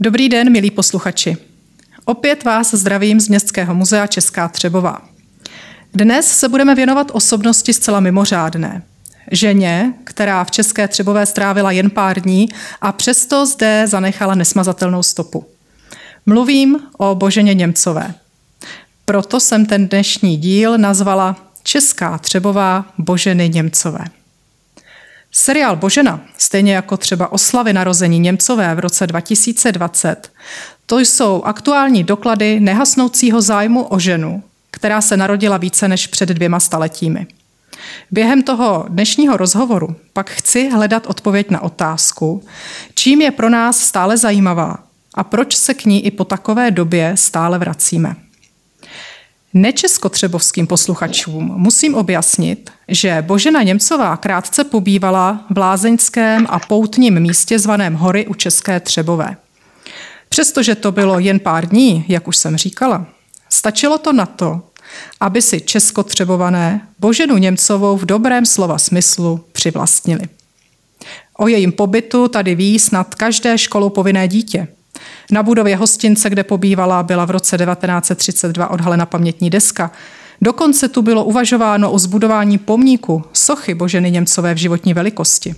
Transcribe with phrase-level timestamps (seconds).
[0.00, 1.36] Dobrý den, milí posluchači.
[2.04, 5.08] Opět vás zdravím z Městského muzea Česká Třebová.
[5.94, 8.82] Dnes se budeme věnovat osobnosti zcela mimořádné.
[9.32, 12.48] Ženě, která v České Třebové strávila jen pár dní
[12.80, 15.46] a přesto zde zanechala nesmazatelnou stopu.
[16.26, 18.14] Mluvím o Boženě Němcové.
[19.04, 24.04] Proto jsem ten dnešní díl nazvala Česká Třebová Boženy Němcové.
[25.32, 30.32] Seriál Božena, stejně jako třeba oslavy narození Němcové v roce 2020,
[30.86, 36.60] to jsou aktuální doklady nehasnoucího zájmu o ženu, která se narodila více než před dvěma
[36.60, 37.26] staletími.
[38.10, 42.44] Během toho dnešního rozhovoru pak chci hledat odpověď na otázku,
[42.94, 44.76] čím je pro nás stále zajímavá
[45.14, 48.16] a proč se k ní i po takové době stále vracíme.
[49.56, 57.94] Nečeskotřebovským posluchačům musím objasnit, že Božena Němcová krátce pobývala v lázeňském a poutním místě zvaném
[57.94, 59.36] Hory u České Třebové.
[60.28, 63.06] Přestože to bylo jen pár dní, jak už jsem říkala,
[63.48, 64.62] stačilo to na to,
[65.20, 70.22] aby si českotřebované Boženu Němcovou v dobrém slova smyslu přivlastnili.
[71.38, 74.68] O jejím pobytu tady ví snad každé školou povinné dítě–
[75.30, 79.90] na budově hostince, kde pobývala, byla v roce 1932 odhalena pamětní deska.
[80.42, 85.54] Dokonce tu bylo uvažováno o zbudování pomníku sochy Boženy Němcové v životní velikosti.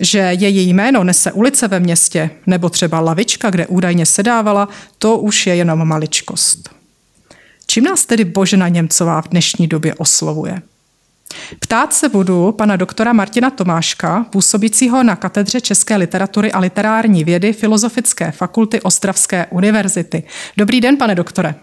[0.00, 5.46] Že její jméno nese ulice ve městě nebo třeba lavička, kde údajně sedávala, to už
[5.46, 6.70] je jenom maličkost.
[7.66, 10.62] Čím nás tedy Božena Němcová v dnešní době oslovuje?
[11.60, 17.52] Ptát se budu pana doktora Martina Tomáška, působícího na katedře české literatury a literární vědy
[17.52, 20.22] Filozofické fakulty Ostravské univerzity.
[20.56, 21.54] Dobrý den, pane doktore.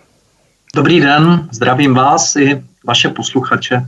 [0.76, 3.86] Dobrý den, zdravím vás i vaše posluchače.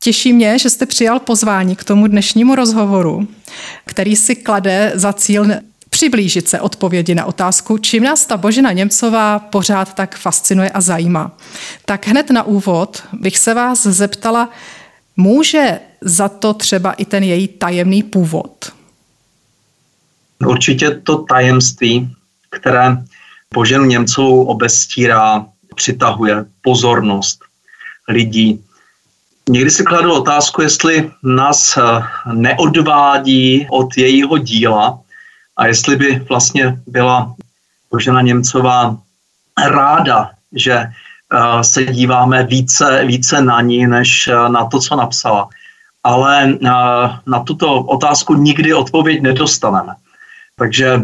[0.00, 3.28] Těší mě, že jste přijal pozvání k tomu dnešnímu rozhovoru,
[3.86, 5.46] který si klade za cíl
[5.96, 11.36] přiblížit se odpovědi na otázku, čím nás ta Božena Němcová pořád tak fascinuje a zajímá.
[11.84, 14.48] Tak hned na úvod bych se vás zeptala,
[15.16, 18.72] může za to třeba i ten její tajemný původ?
[20.46, 22.12] Určitě to tajemství,
[22.50, 22.96] které
[23.54, 27.38] Boženu Němcovou obestírá, přitahuje pozornost
[28.08, 28.64] lidí.
[29.48, 31.78] Někdy si kladu otázku, jestli nás
[32.32, 35.00] neodvádí od jejího díla,
[35.56, 37.34] a jestli by vlastně byla
[37.90, 38.98] Božena Němcová
[39.68, 45.48] ráda, že uh, se díváme více, více na ní, než uh, na to, co napsala.
[46.04, 46.68] Ale uh,
[47.26, 49.94] na tuto otázku nikdy odpověď nedostaneme.
[50.56, 51.00] Takže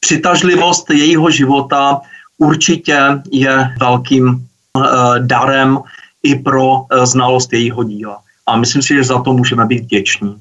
[0.00, 2.00] přitažlivost jejího života
[2.38, 2.98] určitě
[3.30, 4.48] je velkým
[5.18, 5.78] darem
[6.22, 8.20] i pro znalost jejího díla.
[8.46, 10.36] A myslím si, že za to můžeme být vděční.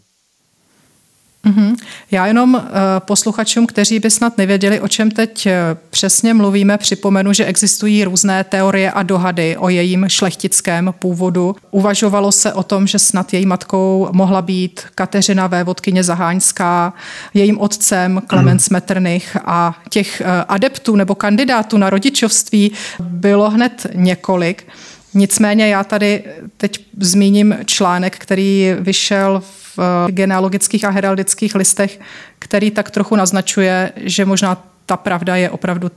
[1.45, 1.75] Mm-hmm.
[2.11, 2.61] Já jenom uh,
[2.99, 5.51] posluchačům, kteří by snad nevěděli, o čem teď uh,
[5.89, 11.55] přesně mluvíme, připomenu, že existují různé teorie a dohady o jejím šlechtickém původu.
[11.71, 16.93] Uvažovalo se o tom, že snad její matkou mohla být Kateřina vévodkyně Zaháňská,
[17.33, 18.73] jejím otcem Klemens mm.
[18.73, 24.67] Metternich a těch uh, adeptů nebo kandidátů na rodičovství bylo hned několik.
[25.13, 26.23] Nicméně já tady
[26.57, 31.99] teď zmíním článek, který vyšel v v genealogických a heraldických listech,
[32.39, 35.91] který tak trochu naznačuje, že možná ta pravda je opravdu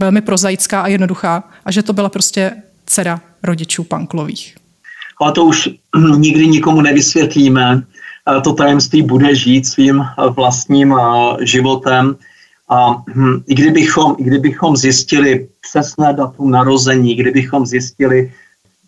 [0.00, 2.52] velmi prozaická a jednoduchá a že to byla prostě
[2.86, 4.54] dcera rodičů Panklových.
[5.20, 5.68] Ale to už
[6.16, 7.82] nikdy nikomu nevysvětlíme.
[8.44, 10.04] To tajemství bude žít svým
[10.36, 10.94] vlastním
[11.40, 12.16] životem.
[12.68, 18.32] A hm, i kdybychom, i kdybychom zjistili přesné datum narození, kdybychom zjistili,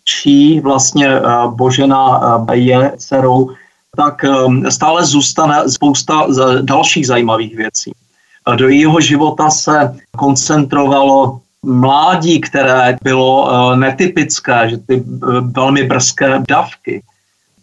[0.03, 1.09] čí vlastně
[1.47, 2.21] Božena
[2.53, 3.51] je dcerou,
[3.97, 6.27] tak ehm, stále zůstane spousta
[6.61, 7.91] dalších zajímavých věcí.
[8.55, 16.39] Do jeho života se koncentrovalo mládí, které bylo eh, netypické, že ty eh, velmi brzké
[16.47, 17.03] dávky.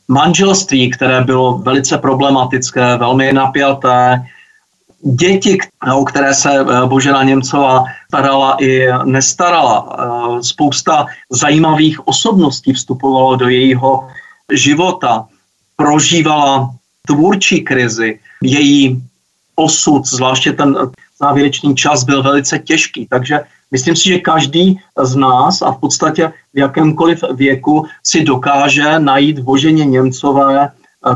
[0.08, 4.26] Manželství, které bylo velice problematické, velmi napjaté.
[5.00, 5.58] Děti,
[5.94, 9.88] o které se eh, Božena Němcová starala i nestarala.
[10.42, 14.08] Spousta zajímavých osobností vstupovalo do jejího
[14.52, 15.26] života
[15.76, 16.74] prožívala
[17.06, 19.02] tvůrčí krizi, její
[19.56, 20.76] osud, zvláště ten
[21.18, 23.40] závěrečný čas byl velice těžký, takže
[23.70, 29.38] myslím si, že každý z nás a v podstatě v jakémkoliv věku si dokáže najít
[29.38, 30.70] v Boženě Němcové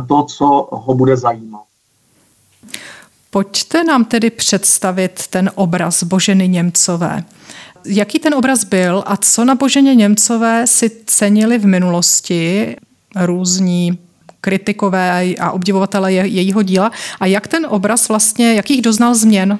[0.08, 1.62] to, co ho bude zajímat.
[3.31, 7.25] Pojďte nám tedy představit ten obraz Boženy Němcové.
[7.84, 12.76] Jaký ten obraz byl a co na Boženě Němcové si cenili v minulosti
[13.16, 13.99] různí
[14.40, 16.90] kritikové a obdivovatelé jejího díla
[17.20, 19.58] a jak ten obraz vlastně, jakých doznal změn?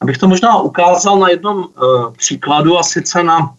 [0.00, 3.54] Abych to možná ukázal na jednom uh, příkladu a sice na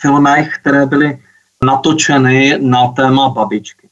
[0.00, 1.18] filmech, které byly
[1.64, 3.88] natočeny na téma babičky.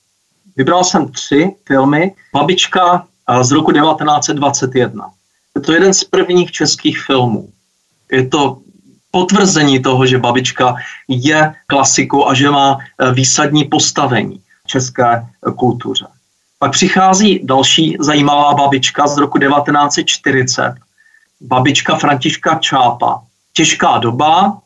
[0.57, 2.15] Vybral jsem tři filmy.
[2.33, 3.07] Babička
[3.43, 5.11] z roku 1921.
[5.57, 7.49] Je to jeden z prvních českých filmů.
[8.13, 8.59] Je to
[9.11, 10.75] potvrzení toho, že babička
[11.09, 15.27] je klasikou a že má e, výsadní postavení české
[15.57, 16.07] kultuře.
[16.59, 20.75] Pak přichází další zajímavá babička z roku 1940.
[21.41, 23.23] Babička Františka Čápa.
[23.53, 24.59] Těžká doba.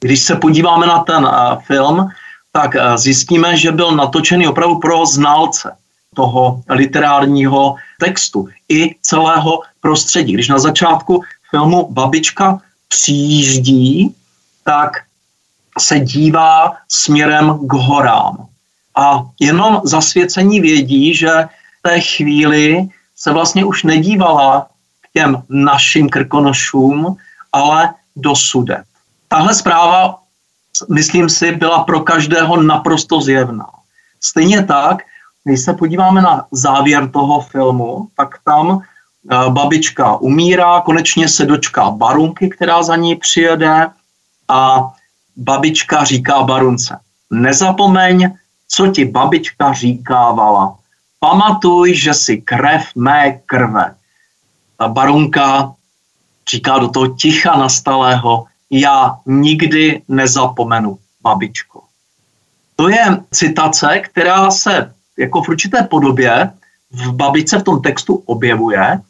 [0.00, 2.08] Když se podíváme na ten e, film,
[2.52, 5.76] tak e, zjistíme, že byl natočený opravdu pro znalce
[6.14, 10.32] toho literárního textu i celého prostředí.
[10.32, 14.14] Když na začátku filmu Babička přijíždí,
[14.64, 14.92] tak
[15.78, 18.46] se dívá směrem k horám.
[18.96, 21.28] A jenom zasvěcení vědí, že
[21.78, 24.68] v té chvíli se vlastně už nedívala
[25.00, 27.16] k těm našim krkonošům,
[27.52, 28.84] ale do sude.
[29.28, 30.18] Tahle zpráva,
[30.88, 33.66] myslím si, byla pro každého naprosto zjevná.
[34.20, 35.02] Stejně tak,
[35.44, 41.90] když se podíváme na závěr toho filmu, tak tam eh, babička umírá, konečně se dočká
[41.90, 43.86] barunky, která za ní přijede
[44.48, 44.90] a
[45.36, 46.98] babička říká barunce,
[47.30, 48.30] nezapomeň,
[48.68, 50.78] co ti babička říkávala.
[51.20, 53.94] Pamatuj, že si krev mé krve.
[54.78, 55.74] Ta barunka
[56.50, 61.82] říká do toho ticha nastalého, já nikdy nezapomenu, babičko.
[62.76, 66.52] To je citace, která se jako v určité podobě
[66.90, 69.00] v babice v tom textu objevuje,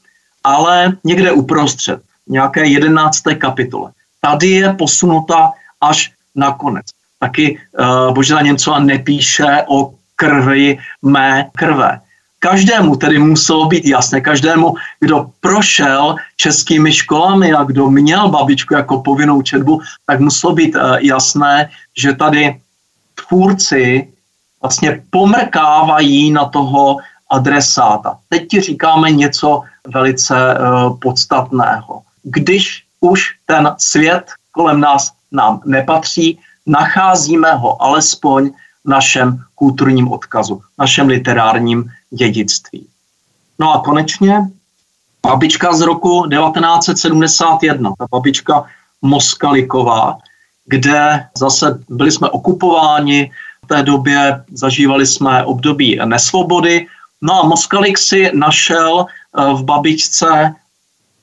[0.44, 3.92] ale někde uprostřed, nějaké jedenácté kapitole.
[4.20, 6.86] Tady je posunuta až na konec.
[7.18, 12.00] Taky uh, Božena Němcová nepíše o krvi mé krve.
[12.38, 19.00] Každému tedy muselo být jasné, každému, kdo prošel českými školami a kdo měl babičku jako
[19.00, 22.60] povinnou četbu, tak muselo být uh, jasné, že tady
[23.28, 24.08] tvůrci
[24.62, 26.96] vlastně pomrkávají na toho
[27.30, 28.18] adresáta.
[28.28, 29.62] Teď ti říkáme něco
[29.94, 32.02] velice uh, podstatného.
[32.22, 38.50] Když už ten svět kolem nás nám nepatří, nacházíme ho alespoň
[38.84, 42.86] v našem kulturním odkazu, v našem literárním dědictví.
[43.58, 44.50] No a konečně
[45.26, 48.64] babička z roku 1971, ta babička
[49.02, 50.18] Moskaliková,
[50.66, 53.30] kde zase byli jsme okupováni,
[53.64, 56.86] v té době zažívali jsme období nesvobody.
[57.22, 60.54] No a Moskalik si našel eh, v babičce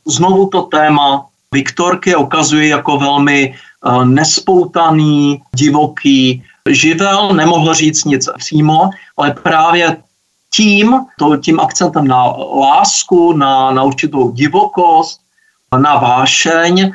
[0.05, 3.55] znovu to téma Viktorky ukazuje jako velmi
[4.03, 9.97] nespoutaný, divoký živel, nemohl říct nic přímo, ale právě
[10.55, 12.25] tím, to, tím akcentem na
[12.59, 15.21] lásku, na, na určitou divokost,
[15.77, 16.91] na vášeň,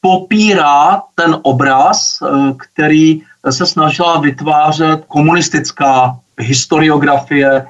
[0.00, 7.66] popírá ten obraz, eh, který se snažila vytvářet komunistická historiografie.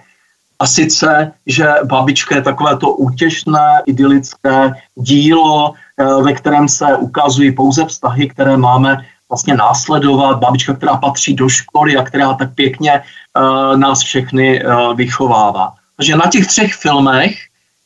[0.59, 5.79] A sice, že babička je takové to útěšné, idylické dílo, eh,
[6.23, 10.39] ve kterém se ukazují pouze vztahy, které máme vlastně následovat.
[10.39, 15.73] Babička, která patří do školy a která tak pěkně uh, nás všechny uh, vychovává.
[15.97, 17.37] Takže na těch třech filmech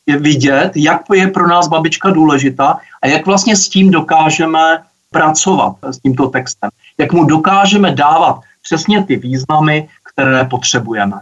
[0.05, 5.75] je vidět, jak je pro nás babička důležitá a jak vlastně s tím dokážeme pracovat,
[5.91, 11.19] s tímto textem jak mu dokážeme dávat přesně ty významy, které potřebujeme.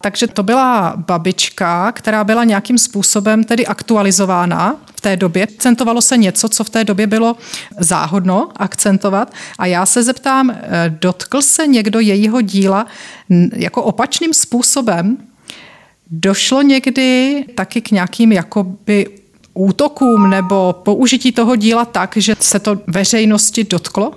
[0.00, 5.42] Takže to byla babička, která byla nějakým způsobem tedy aktualizována v té době.
[5.42, 7.36] Akcentovalo se něco, co v té době bylo
[7.78, 9.32] záhodno akcentovat.
[9.58, 12.86] A já se zeptám, eh, dotkl se někdo jejího díla
[13.52, 15.16] jako opačným způsobem?
[16.10, 19.06] Došlo někdy taky k nějakým jakoby
[19.54, 24.12] útokům nebo použití toho díla tak, že se to veřejnosti dotklo?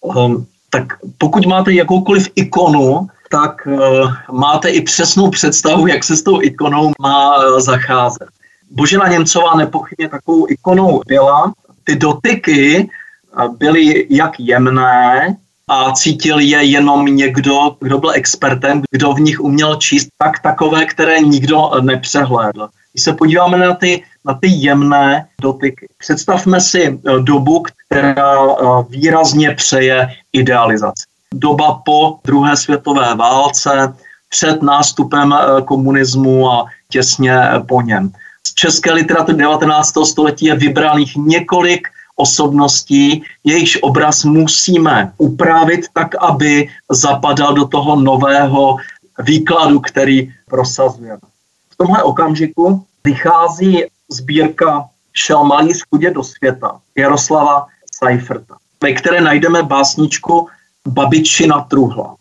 [0.00, 0.82] Um, tak
[1.18, 6.92] pokud máte jakoukoliv ikonu, tak uh, máte i přesnou představu, jak se s tou ikonou
[7.00, 8.28] má uh, zacházet.
[8.70, 11.52] Božena Němcová nepochybně takovou ikonou byla.
[11.84, 12.88] Ty dotyky
[13.36, 15.36] uh, byly jak jemné
[15.68, 20.86] a cítil je jenom někdo, kdo byl expertem, kdo v nich uměl číst, tak takové,
[20.86, 22.68] které nikdo nepřehlédl.
[22.92, 28.64] Když se podíváme na ty, na ty jemné dotyky, představme si eh, dobu, která eh,
[28.88, 31.13] výrazně přeje idealizaci.
[31.34, 33.94] Doba po druhé světové válce,
[34.28, 37.38] před nástupem eh, komunismu a těsně
[37.68, 38.10] po něm.
[38.46, 39.92] Z české literatury 19.
[40.04, 48.76] století je vybraných několik osobností, jejichž obraz musíme upravit tak, aby zapadal do toho nového
[49.18, 51.34] výkladu, který prosazujeme
[51.74, 59.62] v tomhle okamžiku vychází sbírka Šel malý schudě do světa Jaroslava Seiferta, ve které najdeme
[59.62, 60.48] básničku
[60.88, 62.16] Babičina truhla.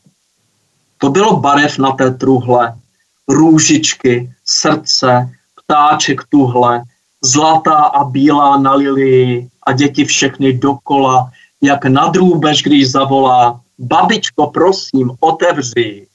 [0.98, 2.74] To bylo barev na té truhle,
[3.28, 6.84] růžičky, srdce, ptáček tuhle,
[7.24, 14.48] zlatá a bílá na lilii a děti všechny dokola, jak na drůbež, když zavolá, babičko,
[14.48, 16.08] prosím, otevři.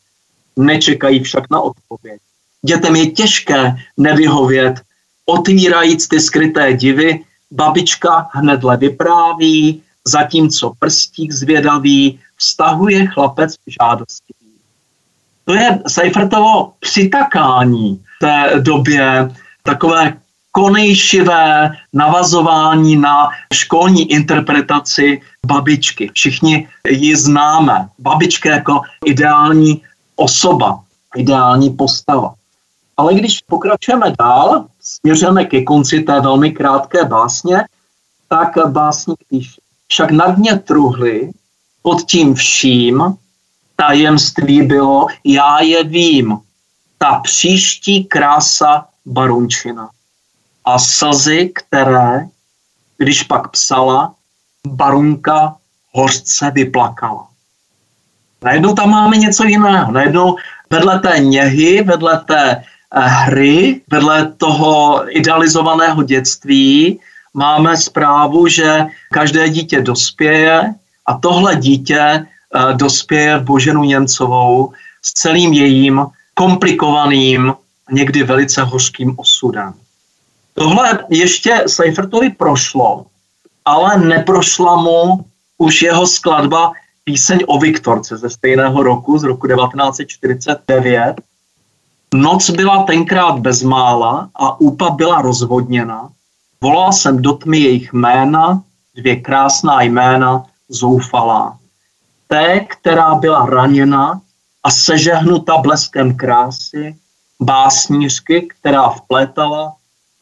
[0.57, 2.21] Nečekají však na odpověď.
[2.63, 4.81] Dětem je těžké nevyhovět,
[5.27, 14.53] otvírajíc ty skryté divy, babička hnedle vypráví, zatímco prstík zvědavý vztahuje chlapec žádostivý.
[15.45, 19.31] To je Seifertovo přitakání té době,
[19.63, 20.17] takové
[20.53, 26.11] konejšivé navazování na školní interpretaci babičky.
[26.15, 27.89] Všichni ji známe.
[27.99, 29.83] Babička jako ideální
[30.17, 30.81] osoba,
[31.17, 32.35] ideální postava.
[32.97, 37.65] Ale když pokračujeme dál, směřujeme ke konci té velmi krátké básně,
[38.29, 39.61] tak básník píše.
[39.89, 41.33] Však na dně truhly
[41.83, 43.17] pod tím vším
[43.77, 46.39] tajemství bylo, já je vím,
[46.99, 49.91] ta příští krása barunčina.
[50.65, 52.27] A slzy, které,
[52.99, 54.15] když pak psala,
[54.67, 55.57] barunka
[55.93, 57.29] hořce vyplakala.
[58.43, 59.93] Najednou tam máme něco jiného.
[59.93, 60.37] Najednou
[60.71, 67.01] vedle té něhy, vedle té eh, hry, vedle toho idealizovaného dětství
[67.35, 70.75] máme zprávu, že každé dítě dospěje
[71.07, 72.25] a tohle dítě eh,
[72.75, 77.55] dospěje v Boženu Němcovou s celým jejím komplikovaným,
[77.91, 79.75] někdy velice hořkým osudem.
[80.55, 83.07] Tohle ještě Seifertovi prošlo,
[83.65, 85.25] ale neprošla mu
[85.59, 86.73] už jeho skladba
[87.05, 91.15] píseň o Viktorce ze stejného roku, z roku 1949.
[92.15, 96.09] Noc byla tenkrát bezmála a úpa byla rozvodněna.
[96.61, 98.63] Volal jsem do tmy jejich jména,
[98.95, 101.59] dvě krásná jména, zoufalá.
[102.29, 104.21] Té, která byla raněna
[104.63, 106.97] a sežehnuta bleskem krásy,
[107.41, 109.75] básnířky, která vplétala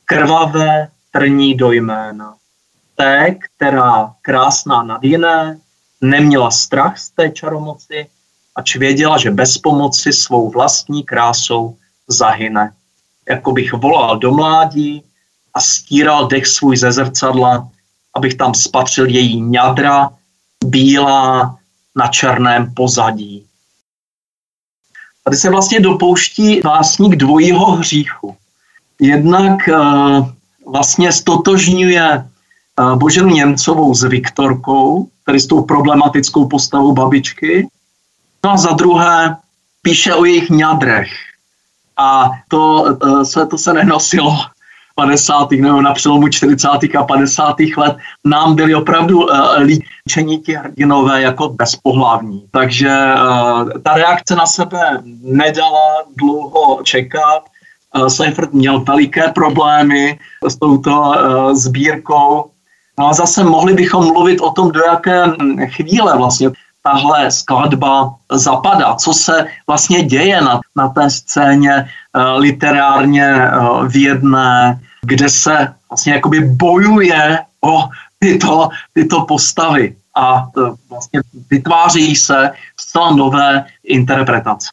[0.05, 2.35] krvavé trní do jména.
[2.95, 5.59] Té, která krásná nad jiné,
[6.01, 8.07] neměla strach z té čaromoci,
[8.55, 11.77] ač věděla, že bez pomoci svou vlastní krásou
[12.09, 12.73] zahyne.
[13.29, 15.03] Jako bych volal do mládí
[15.57, 17.69] a stíral dech svůj ze zrcadla,
[18.15, 20.11] abych tam spatřil její ňadra,
[20.65, 21.59] bílá
[21.97, 23.47] na černém pozadí.
[25.25, 28.37] Tady se vlastně dopouští básník dvojího hříchu.
[29.01, 30.29] Jednak uh,
[30.73, 32.29] vlastně stotožňuje
[32.81, 37.69] uh, Boženu Němcovou s Viktorkou, tedy s tou problematickou postavou babičky.
[38.45, 39.37] No a za druhé
[39.83, 41.11] píše o jejich ňadrech.
[41.97, 44.56] A to, uh, se, to se nenosilo
[44.97, 45.51] 50.
[45.51, 46.69] nebo na přelomu 40.
[46.99, 47.57] a 50.
[47.77, 52.45] let nám byli opravdu uh, líčení ti hrdinové jako bezpohlavní.
[52.51, 54.81] Takže uh, ta reakce na sebe
[55.23, 57.45] nedala dlouho čekat.
[57.97, 62.45] Uh, Seifert měl veliké problémy s touto uh, sbírkou.
[62.99, 65.25] No a zase mohli bychom mluvit o tom, do jaké
[65.67, 66.51] chvíle vlastně
[66.87, 74.81] tahle skladba zapadá, co se vlastně děje na, na té scéně uh, literárně uh, vědné,
[75.03, 77.89] kde se vlastně jakoby bojuje o
[78.19, 82.51] tyto, tyto postavy a to vlastně vytváří se
[82.81, 84.69] zcela nové interpretace.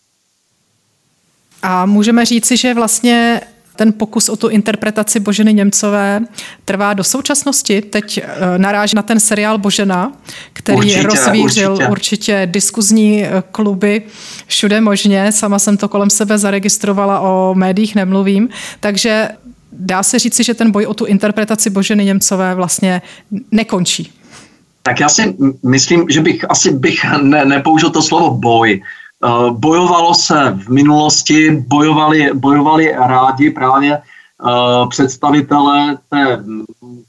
[1.63, 3.41] A můžeme říci, že vlastně
[3.75, 6.21] ten pokus o tu interpretaci Boženy Němcové
[6.65, 7.81] trvá do současnosti.
[7.81, 10.11] Teď eh, naráží na ten seriál Božena,
[10.53, 11.87] který určitě, rozvířil určitě.
[11.91, 14.01] určitě diskuzní eh, kluby
[14.47, 15.31] všude možně.
[15.31, 18.49] Sama jsem to kolem sebe zaregistrovala, o médiích nemluvím.
[18.79, 19.29] Takže
[19.71, 23.01] dá se říci, že ten boj o tu interpretaci Boženy Němcové vlastně
[23.51, 24.11] nekončí.
[24.83, 28.81] Tak já si myslím, že bych asi bych ne, nepoužil to slovo boj.
[29.23, 36.43] Uh, bojovalo se v minulosti, bojovali, bojovali rádi právě uh, představitelé té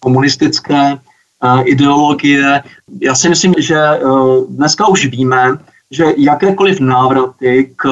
[0.00, 2.62] komunistické uh, ideologie.
[3.00, 3.78] Já si myslím, že
[4.48, 5.58] dneska už víme,
[5.90, 7.88] že jakékoliv návraty k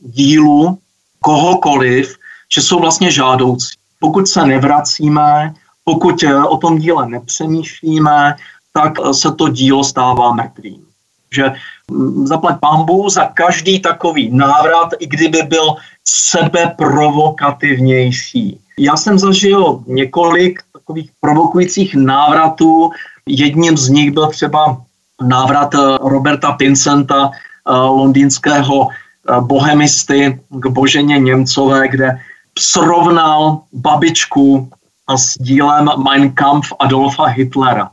[0.00, 0.78] dílu
[1.20, 2.16] kohokoliv,
[2.54, 5.54] že jsou vlastně žádoucí pokud se nevracíme,
[5.84, 8.36] pokud eh, o tom díle nepřemýšlíme,
[8.72, 10.86] tak eh, se to dílo stává mrtvým.
[11.34, 11.52] Že
[11.90, 15.74] mm, zaplať pambu za každý takový návrat, i kdyby byl
[16.04, 18.60] sebeprovokativnější.
[18.78, 22.90] Já jsem zažil několik takových provokujících návratů.
[23.26, 24.82] Jedním z nich byl třeba
[25.22, 27.30] návrat eh, Roberta Pincenta,
[27.66, 28.88] londýnského
[29.40, 32.20] bohemisty k Boženě Němcové, kde
[32.58, 34.70] srovnal babičku
[35.16, 37.90] s dílem Mein Kampf Adolfa Hitlera.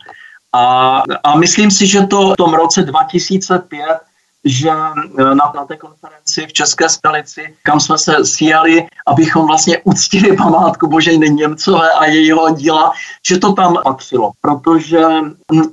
[0.54, 4.00] A, a myslím si, že to v tom roce 2005
[4.44, 9.78] že e, na, na té konferenci v České stolici, kam jsme se sjeli, abychom vlastně
[9.84, 12.92] uctili památku Boženy Němcové a jejího díla,
[13.28, 15.02] že to tam patřilo, protože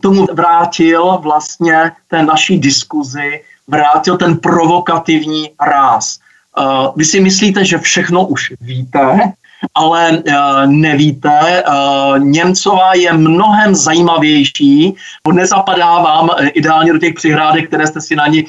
[0.00, 6.18] tomu vrátil vlastně té naší diskuzi, vrátil ten provokativní ráz.
[6.58, 9.32] Uh, vy si myslíte, že všechno už víte,
[9.74, 14.94] ale uh, nevíte, uh, Němcová je mnohem zajímavější,
[15.32, 18.44] nezapadá vám uh, ideálně do těch přihrádek, které jste si na ní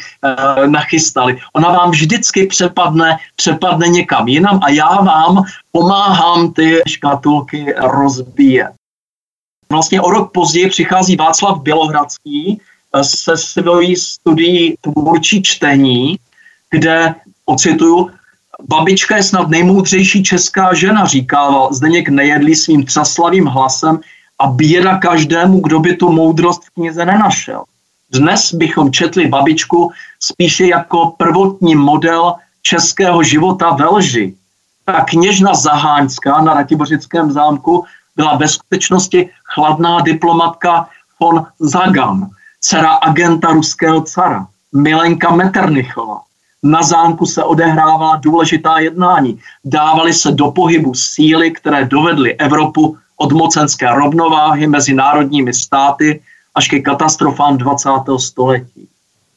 [0.66, 1.38] nachystali.
[1.54, 8.72] Ona vám vždycky přepadne, přepadne někam jinam a já vám pomáhám ty škatulky rozbíjet.
[9.72, 12.62] Vlastně o rok později přichází Václav Bělohradský
[13.02, 16.18] se svojí studií tvůrčí čtení,
[16.70, 18.10] kde, ocituju,
[18.68, 24.00] Babička je snad nejmoudřejší česká žena, říkával Zdeněk Nejedlý svým třaslavým hlasem
[24.40, 27.64] a běda každému, kdo by tu moudrost v knize nenašel.
[28.12, 34.36] Dnes bychom četli babičku spíše jako prvotní model českého života ve lži.
[34.86, 37.86] Ta kněžna Zaháňská na Ratibořickém zámku
[38.16, 40.88] byla ve skutečnosti chladná diplomatka
[41.20, 46.29] von Zagan, dcera agenta ruského cara, Milenka Metternichová
[46.64, 49.40] na zámku se odehrávala důležitá jednání.
[49.66, 56.22] Dávaly se do pohybu síly, které dovedly Evropu od mocenské rovnováhy mezi národními státy
[56.56, 57.90] až ke katastrofám 20.
[58.18, 58.88] století.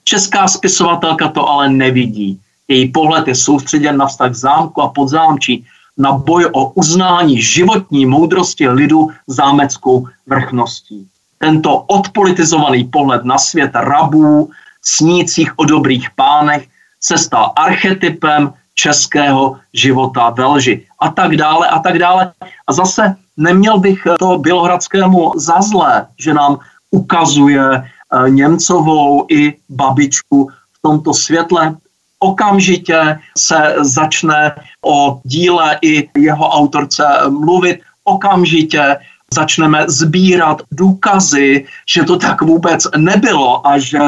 [0.05, 2.41] Česká spisovatelka to ale nevidí.
[2.69, 5.65] Její pohled je soustředěn na vztah zámku a podzámčí,
[5.99, 11.07] na boj o uznání životní moudrosti lidu zámeckou vrchností.
[11.39, 14.51] Tento odpolitizovaný pohled na svět rabů,
[14.83, 16.69] snících o dobrých pánech,
[17.05, 22.33] se stal archetypem českého života ve lži a tak dále a tak dále.
[22.67, 26.59] A zase neměl bych to Bělohradskému za zlé, že nám
[26.91, 31.75] ukazuje eh, Němcovou i babičku v tomto světle.
[32.19, 38.97] Okamžitě se začne o díle i jeho autorce mluvit, okamžitě
[39.35, 43.99] začneme sbírat důkazy, že to tak vůbec nebylo a že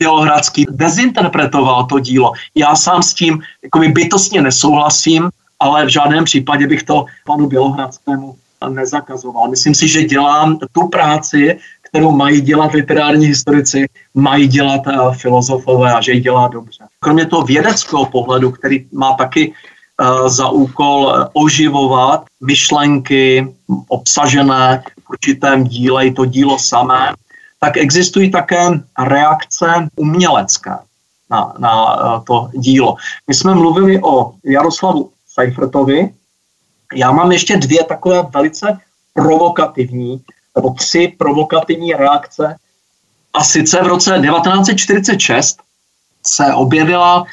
[0.00, 2.32] Bělohradský dezinterpretoval to dílo.
[2.54, 8.36] Já sám s tím jakoby bytostně nesouhlasím, ale v žádném případě bych to panu Bělohradskému
[8.68, 9.50] nezakazoval.
[9.50, 15.92] Myslím si, že dělám tu práci, kterou mají dělat literární historici, mají dělat uh, filozofové
[15.92, 16.84] a že ji dělá dobře.
[17.00, 23.54] Kromě toho vědeckého pohledu, který má taky uh, za úkol uh, oživovat myšlenky
[23.88, 27.12] obsažené v určitém díle, i to dílo samé,
[27.60, 28.68] tak existují také
[28.98, 30.76] reakce umělecké
[31.30, 32.96] na, na eh, to dílo.
[33.28, 36.14] My jsme mluvili o Jaroslavu Seifertovi.
[36.94, 38.78] Já mám ještě dvě takové velice
[39.14, 40.24] provokativní,
[40.56, 42.56] nebo tři provokativní reakce.
[43.32, 45.58] A sice v roce 1946
[46.26, 47.24] se objevila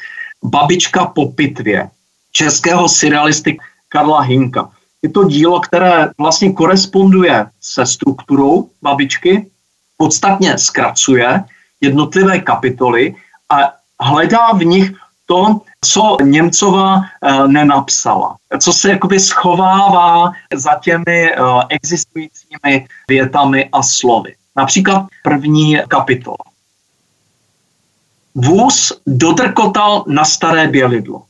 [0.44, 1.90] Babička po pitvě
[2.32, 4.70] českého surrealisty Karla Hinka.
[5.02, 9.50] Je to dílo, které vlastně koresponduje se strukturou babičky,
[9.98, 11.44] podstatně zkracuje
[11.80, 13.14] jednotlivé kapitoly
[13.50, 14.92] a hledá v nich
[15.26, 21.36] to, co Němcová eh, nenapsala, co se jakoby schovává za těmi eh,
[21.68, 24.34] existujícími větami a slovy.
[24.56, 26.48] Například první kapitola.
[28.34, 31.22] Vůz dodrkotal na staré bělidlo.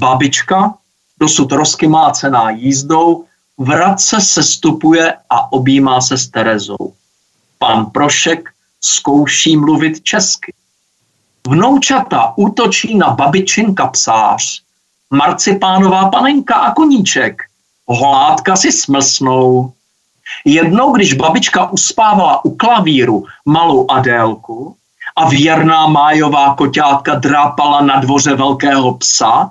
[0.00, 0.74] Babička,
[1.20, 3.24] dosud rozkymácená jízdou,
[3.58, 6.94] vratce se stupuje a objímá se s Terezou.
[7.62, 8.48] Pan Prošek
[8.80, 10.52] zkouší mluvit česky.
[11.48, 14.62] Vnoučata útočí na babičin kapsář,
[15.10, 17.42] marcipánová panenka a koníček.
[17.86, 19.72] Holádka si smlsnou.
[20.44, 24.76] Jednou, když babička uspávala u klavíru malou Adélku
[25.16, 29.50] a věrná májová koťátka drápala na dvoře velkého psa,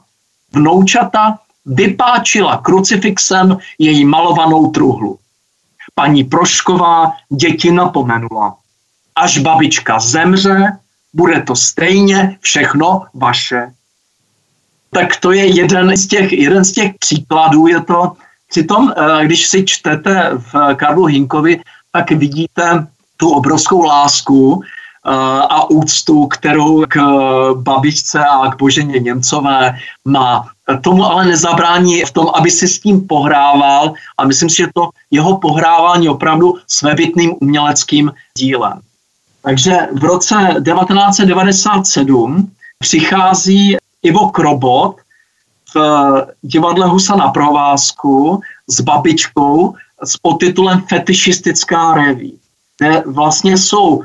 [0.54, 5.20] vnoučata vypáčila krucifixem její malovanou truhlu
[6.00, 8.56] paní Prošková děti napomenula.
[9.16, 10.80] Až babička zemře,
[11.14, 13.68] bude to stejně všechno vaše.
[14.96, 17.68] Tak to je jeden z těch, jeden z těch příkladů.
[17.68, 18.16] Je to,
[18.48, 21.60] přitom, eh, když si čtete v Karlu Hinkovi,
[21.92, 24.64] tak vidíte tu obrovskou lásku
[25.50, 27.00] a úctu, kterou k
[27.54, 30.48] babičce a k Boženě Němcové má
[30.82, 34.90] tomu ale nezabrání v tom, aby si s tím pohrával a myslím si, že to
[35.12, 38.80] jeho pohrávání opravdu svébytným uměleckým dílem.
[39.42, 44.96] Takže v roce 1997 přichází Ivo Krobot
[45.76, 45.82] v
[46.42, 52.40] divadle Husa na provázku s babičkou s podtitulem Fetišistická reví,
[52.78, 54.04] kde vlastně jsou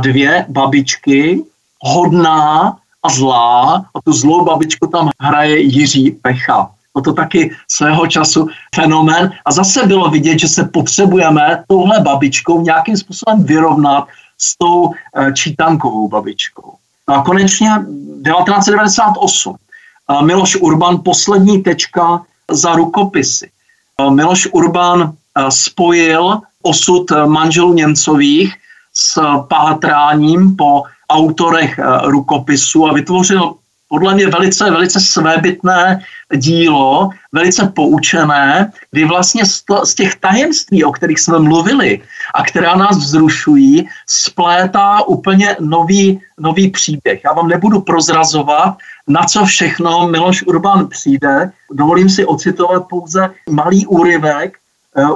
[0.00, 1.44] dvě babičky,
[1.80, 6.70] hodná a zlá, a tu zlou babičku tam hraje Jiří Pecha.
[6.96, 9.32] No to taky svého času fenomén.
[9.44, 15.32] A zase bylo vidět, že se potřebujeme touhle babičkou nějakým způsobem vyrovnat s tou eh,
[15.32, 16.72] čítankovou babičkou.
[17.08, 23.50] No a konečně 1998 eh, Miloš Urban poslední tečka za rukopisy.
[24.00, 25.12] Eh, Miloš Urban
[25.48, 28.56] spojil osud manželů Němcových
[28.96, 33.54] s pátráním po autorech rukopisu a vytvořil
[33.88, 36.00] podle mě velice, velice svébytné
[36.36, 42.00] dílo, velice poučené, kdy vlastně z, to, z těch tajemství, o kterých jsme mluvili
[42.34, 47.20] a která nás vzrušují, splétá úplně nový, nový příběh.
[47.24, 48.76] Já vám nebudu prozrazovat,
[49.08, 51.50] na co všechno Miloš Urban přijde.
[51.72, 54.58] Dovolím si ocitovat pouze malý úryvek,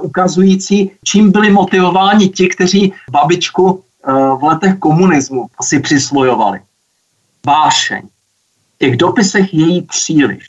[0.01, 6.61] ukazující, čím byli motivováni ti, kteří babičku uh, v letech komunismu asi přisvojovali.
[7.47, 8.03] Vášeň,
[8.79, 10.47] těch dopisech je jí příliš.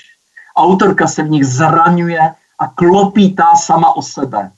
[0.56, 4.52] Autorka se v nich zraňuje a klopítá sama o sebe.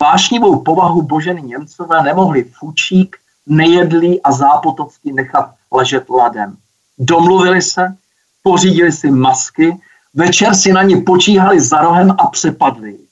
[0.00, 6.56] Vášnivou povahu Boženy Němcové nemohli Fučík, nejedlí a zápotovský nechat ležet ladem.
[6.98, 7.96] Domluvili se,
[8.42, 9.76] pořídili si masky,
[10.14, 13.07] večer si na ně počíhali za rohem a přepadli.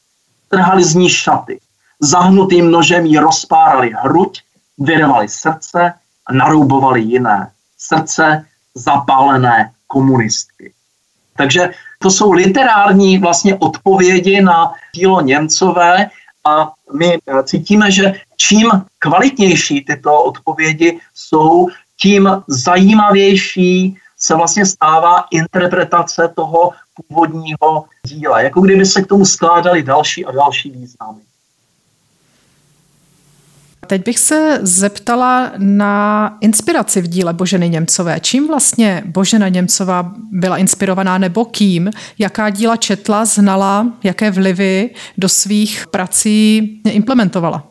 [0.56, 1.60] Trhali z ní šaty.
[2.00, 4.40] Zahnutým nožem jí rozpárali hruď,
[4.78, 5.92] vyrvali srdce
[6.26, 7.50] a naroubovali jiné.
[7.78, 10.72] Srdce zapálené komunistky.
[11.36, 16.10] Takže to jsou literární vlastně odpovědi na dílo Němcové
[16.44, 21.68] a my eh, cítíme, že čím kvalitnější tyto odpovědi jsou,
[22.00, 28.40] tím zajímavější se vlastně stává interpretace toho původního díla.
[28.40, 31.18] Jako kdyby se k tomu skládali další a další významy.
[33.86, 38.20] Teď bych se zeptala na inspiraci v díle Boženy Němcové.
[38.20, 41.90] Čím vlastně Božena Němcová byla inspirovaná nebo kým?
[42.18, 47.62] Jaká díla četla, znala, jaké vlivy do svých prací implementovala?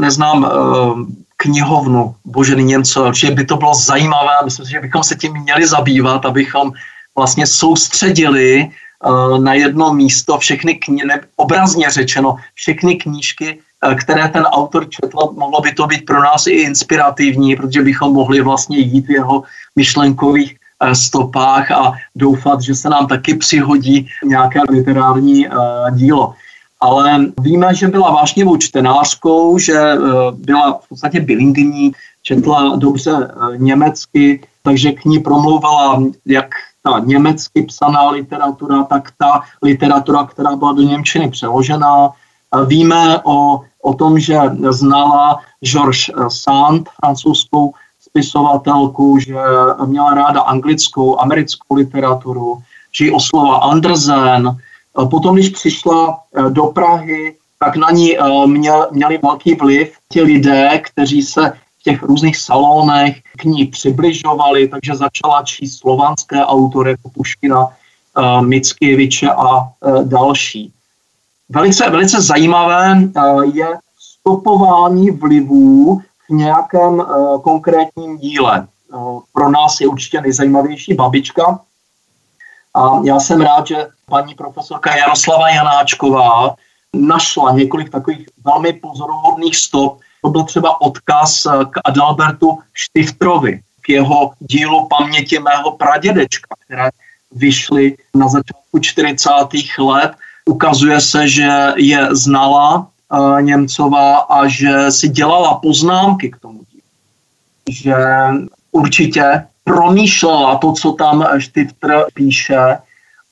[0.00, 1.06] Neznám uh,
[1.42, 4.32] knihovnu Boženy Němcové, určitě by to bylo zajímavé.
[4.44, 6.72] Myslím si, že bychom se tím měli zabývat, abychom
[7.16, 14.42] vlastně soustředili uh, na jedno místo všechny knihy, obrazně řečeno, všechny knížky Eh, které ten
[14.42, 19.06] autor četl, mohlo by to být pro nás i inspirativní, protože bychom mohli vlastně jít
[19.06, 19.42] v jeho
[19.76, 25.50] myšlenkových eh, stopách a doufat, že se nám taky přihodí nějaké literární eh,
[25.90, 26.34] dílo.
[26.82, 29.94] Ale víme, že byla vášnivou čtenářkou, že
[30.32, 31.92] byla v podstatě bilingní,
[32.22, 36.50] četla dobře německy, takže k ní promlouvala jak
[36.82, 42.10] ta německy psaná literatura, tak ta literatura, která byla do Němčiny přeložená.
[42.66, 44.38] Víme o o tom, že
[44.70, 49.34] znala George Sand, francouzskou spisovatelku, že
[49.86, 52.58] měla ráda anglickou, americkou literaturu,
[52.92, 54.56] že ji oslova Andersen.
[55.10, 60.22] Potom, když přišla eh, do Prahy, tak na ní eh, měl, měli velký vliv ti
[60.22, 66.90] lidé, kteří se v těch různých salonech k ní přibližovali, takže začala číst slovanské autory
[66.90, 69.68] jako Puškina, eh, Mickiewicze a
[70.04, 70.72] další.
[71.52, 73.20] Velice, velice zajímavé eh,
[73.52, 77.04] je stopování vlivů v nějakém eh,
[77.42, 78.66] konkrétním díle.
[78.94, 78.96] Eh,
[79.32, 81.60] pro nás je určitě nejzajímavější babička.
[82.74, 86.54] A já jsem rád, že paní profesorka Jaroslava Janáčková
[86.94, 90.00] našla několik takových velmi pozoruhodných stop.
[90.22, 96.90] To byl třeba odkaz k Adalbertu Štiftrovi, k jeho dílu Paměti mého pradědečka, které
[97.32, 99.30] vyšly na začátku 40.
[99.78, 100.12] let
[100.44, 106.60] Ukazuje se, že je znala uh, Němcová a že si dělala poznámky k tomu.
[107.70, 107.94] Že
[108.72, 112.76] určitě promýšlela to, co tam Štifter píše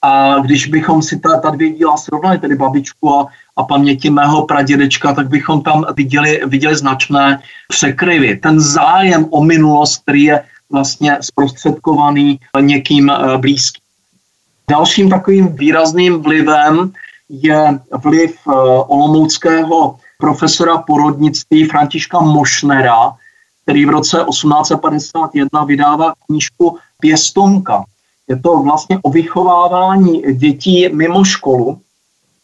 [0.03, 3.27] a když bychom si ta, ta dvě díla srovnali, tedy babičku a,
[3.57, 8.37] a paměti mého pradědečka, tak bychom tam viděli, viděli značné překryvy.
[8.37, 13.85] Ten zájem o minulost, který je vlastně zprostředkovaný někým eh, blízkým.
[14.71, 16.93] Dalším takovým výrazným vlivem
[17.29, 18.53] je vliv eh,
[18.89, 23.13] olomouckého profesora porodnictví Františka Mošnera,
[23.63, 27.85] který v roce 1851 vydává knížku Pěstonka.
[28.29, 31.81] Je to vlastně o vychovávání dětí mimo školu.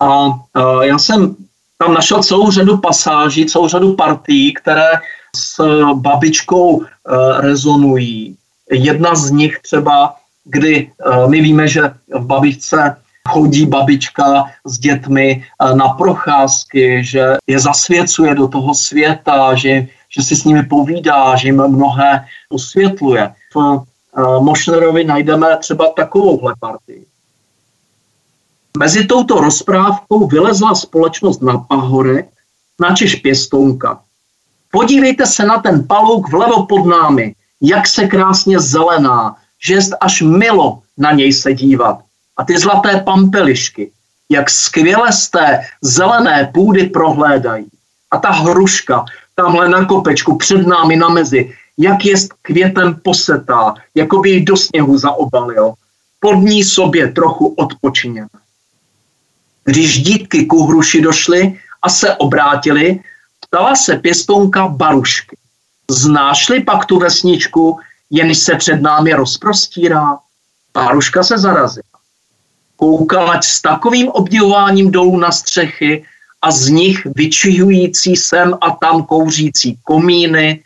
[0.01, 1.37] A eh, já jsem
[1.79, 4.91] tam našel celou řadu pasáží, celou řadu partí, které
[5.37, 5.63] s
[5.95, 8.37] babičkou eh, rezonují.
[8.71, 10.91] Jedna z nich třeba, kdy
[11.27, 11.83] my víme, že
[12.15, 12.97] v babičce
[13.29, 20.37] chodí babička s dětmi na procházky, že je zasvěcuje do toho světa, že, že si
[20.37, 23.35] s nimi povídá, že jim mnohé osvětluje.
[23.55, 23.85] V
[24.41, 27.07] Mošnerovi najdeme třeba takovouhle partii.
[28.79, 32.29] Mezi touto rozprávkou vylezla společnost na pahorek,
[32.81, 34.01] načež pěstounka.
[34.71, 40.23] Podívejte se na ten palouk vlevo pod námi, jak se krásně zelená, že jest až
[40.23, 41.99] milo na něj se dívat.
[42.37, 43.91] A ty zlaté pampelišky,
[44.29, 47.67] jak skvěle z té zelené půdy prohlédají.
[48.11, 49.05] A ta hruška,
[49.37, 54.57] tamhle na kopečku před námi na mezi, jak je květem posetá, jako by ji do
[54.57, 55.73] sněhu zaobalil.
[56.21, 58.29] Pod ní sobě trochu odpočiněme.
[59.65, 63.01] Když dítky ku hruši došly a se obrátili,
[63.41, 65.37] ptala se pěstounka Barušky.
[65.91, 67.79] Znáš-li pak tu vesničku,
[68.11, 70.19] jenž se před námi rozprostírá?
[70.75, 71.97] Baruška se zarazila.
[72.77, 76.05] Koukala s takovým obdivováním dolů na střechy
[76.47, 80.63] a z nich vyčihující sem a tam kouřící komíny,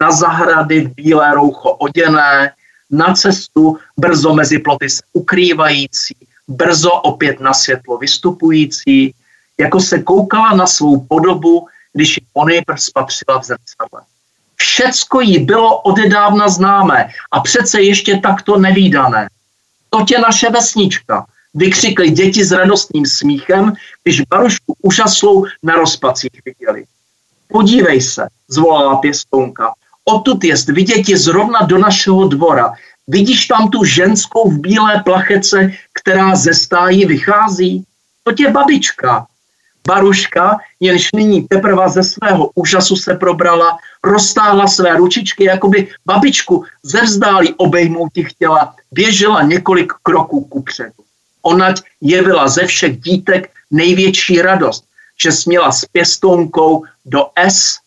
[0.00, 2.52] na zahrady v bílé roucho oděné,
[2.90, 6.16] na cestu brzo mezi ploty se ukrývající,
[6.48, 9.14] brzo opět na světlo vystupující,
[9.60, 14.00] jako se koukala na svou podobu, když ji ponejprv spatřila v zrcadle.
[14.56, 19.28] Všecko jí bylo odedávna známé a přece ještě takto nevýdané.
[19.90, 26.84] To tě naše vesnička, vykřikli děti s radostným smíchem, když Barušku úžaslou na rozpacích viděli.
[27.48, 29.72] Podívej se, zvolala pěstounka,
[30.04, 32.72] odtud jest viděti zrovna do našeho dvora.
[33.08, 37.84] Vidíš tam tu ženskou v bílé plachece, která ze stájí vychází?
[38.22, 39.26] To tě babička.
[39.86, 46.64] Baruška, jenž nyní teprve ze svého úžasu se probrala, roztáhla své ručičky, jako by babičku
[46.82, 51.02] ze vzdálí obejmouti chtěla, běžela několik kroků kupředu.
[51.42, 54.84] Ona jevila ze všech dítek největší radost,
[55.22, 57.78] že směla s pěstounkou do S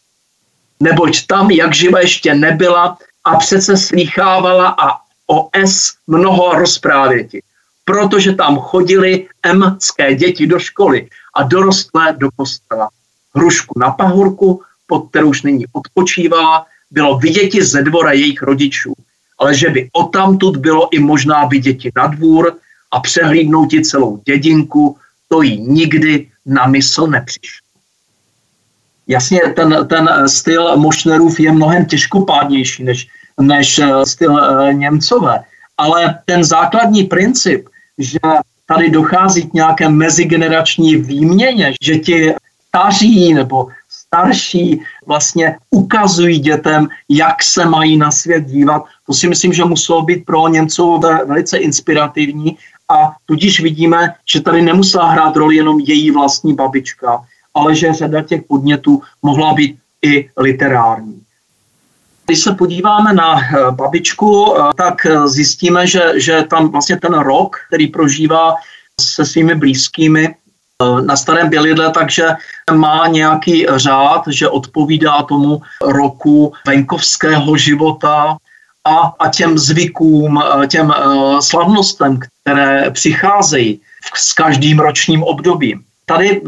[0.80, 7.42] neboť tam, jak živa ještě nebyla a přece slýchávala a o S mnoho rozprávěti,
[7.86, 12.90] protože tam chodili emské děti do školy a dorostlé do kostela.
[13.36, 18.94] Hrušku na pahorku, pod kterou už nyní odpočívala, bylo viděti ze dvora jejich rodičů,
[19.40, 22.58] ale že by o tamtud bylo i možná viděti na dvůr
[22.96, 27.66] a přehlídnout celou dědinku, to jí nikdy na mysl nepřišlo.
[29.08, 33.08] Jasně, ten, ten styl Mošnerův je mnohem těžkopádnější než,
[33.42, 35.40] než eh, styl eh, Němcové,
[35.78, 38.20] ale ten základní princip, že
[38.66, 42.34] tady dochází k nějaké mezigenerační výměně, že ti
[42.68, 48.84] staří nebo starší vlastně ukazují dětem, jak se mají na svět dívat.
[49.08, 52.58] To si myslím, že muselo být pro Němcové velice inspirativní
[52.92, 58.22] a tudíž vidíme, že tady nemusela hrát roli jenom její vlastní babička, ale že řada
[58.22, 61.22] těch podnětů mohla být i literární.
[62.26, 67.14] Když se podíváme na eh, babičku, eh, tak eh, zjistíme, že, že tam vlastně ten
[67.14, 68.56] rok, který prožívá
[69.02, 70.36] se svými blízkými
[71.06, 72.28] na Starém Bělidle, takže
[72.74, 78.38] má nějaký řád, že odpovídá tomu roku venkovského života
[78.86, 80.94] a, a těm zvykům, těm
[81.40, 83.82] slavnostem, které přicházejí
[84.16, 85.84] s každým ročním obdobím.
[86.06, 86.42] Tady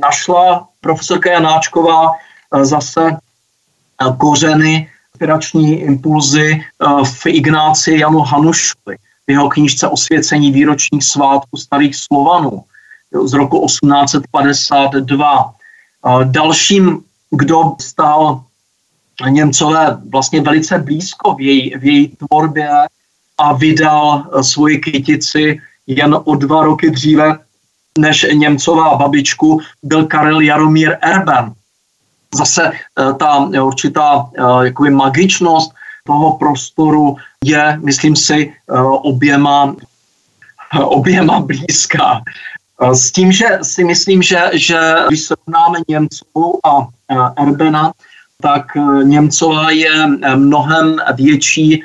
[0.00, 2.10] našla profesorka Janáčková
[2.62, 3.16] zase
[4.18, 4.88] kořeny,
[5.22, 6.64] inspirační impulzy
[7.04, 12.64] v Ignáci Janu Hanušovi, v jeho knížce Osvěcení výročních svátků starých Slovanů
[13.24, 15.54] z roku 1852.
[16.24, 18.44] Dalším, kdo stál
[19.28, 22.70] Němcové vlastně velice blízko v její, v její tvorbě
[23.38, 27.38] a vydal svoji kytici jen o dva roky dříve,
[27.98, 31.52] než Němcová babičku, byl Karel Jaromír Erben.
[32.34, 35.72] Zase eh, ta určitá eh, jakoby magičnost
[36.06, 39.76] toho prostoru je, myslím si, eh, oběma,
[40.84, 42.22] oběma blízká.
[42.92, 45.34] S tím, že si myslím, že, že když se
[45.88, 46.86] Němcovou a
[47.36, 47.92] Erbena,
[48.42, 48.66] tak
[49.02, 51.82] Němcová je mnohem větší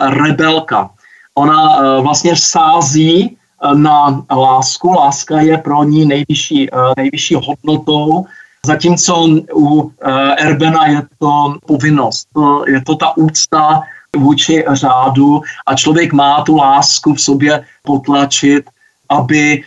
[0.00, 0.90] rebelka.
[1.34, 3.38] Ona vlastně sází
[3.74, 4.92] na lásku.
[4.92, 8.26] Láska je pro ní nejvyšší, eh, nejvyšší hodnotou,
[8.66, 12.28] zatímco u eh, Erbena je to povinnost.
[12.66, 13.82] Je to ta úcta
[14.16, 18.64] vůči řádu a člověk má tu lásku v sobě potlačit,
[19.08, 19.62] aby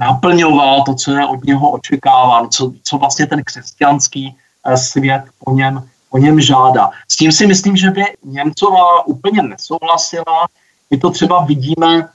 [0.00, 4.43] naplňoval to, co je od něho očekáváno, co, co vlastně ten křesťanský eh,
[4.76, 6.90] svět po něm, po něm žádá.
[7.08, 10.46] S tím si myslím, že by Němcová úplně nesouhlasila.
[10.90, 12.08] My to třeba vidíme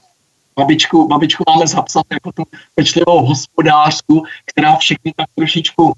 [0.56, 2.42] babičku, babičku máme zapsat jako tu
[2.74, 5.92] pečlivou hospodářku, která všechny tak trošičku,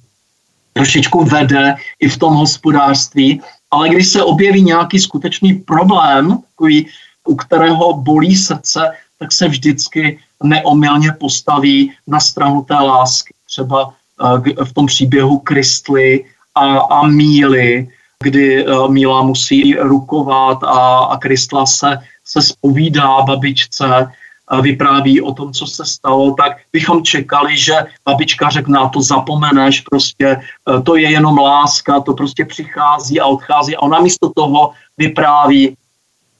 [0.73, 3.41] trošičku vede i v tom hospodářství.
[3.71, 6.87] Ale když se objeví nějaký skutečný problém, takový,
[7.29, 13.35] u kterého bolí srdce, tak se vždycky neomylně postaví na stranu té lásky.
[13.47, 17.88] Třeba eh, v tom příběhu Kristly a, a Míly,
[18.23, 24.12] kdy uh, Míla musí rukovat a, a Kristla se, se spovídá babičce,
[24.49, 29.81] a vypráví o tom, co se stalo, tak bychom čekali, že babička řekne, to zapomeneš,
[29.81, 30.37] prostě
[30.69, 33.77] uh, to je jenom láska, to prostě přichází a odchází.
[33.77, 35.77] A ona místo toho vypráví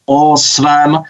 [0.07, 1.03] o svém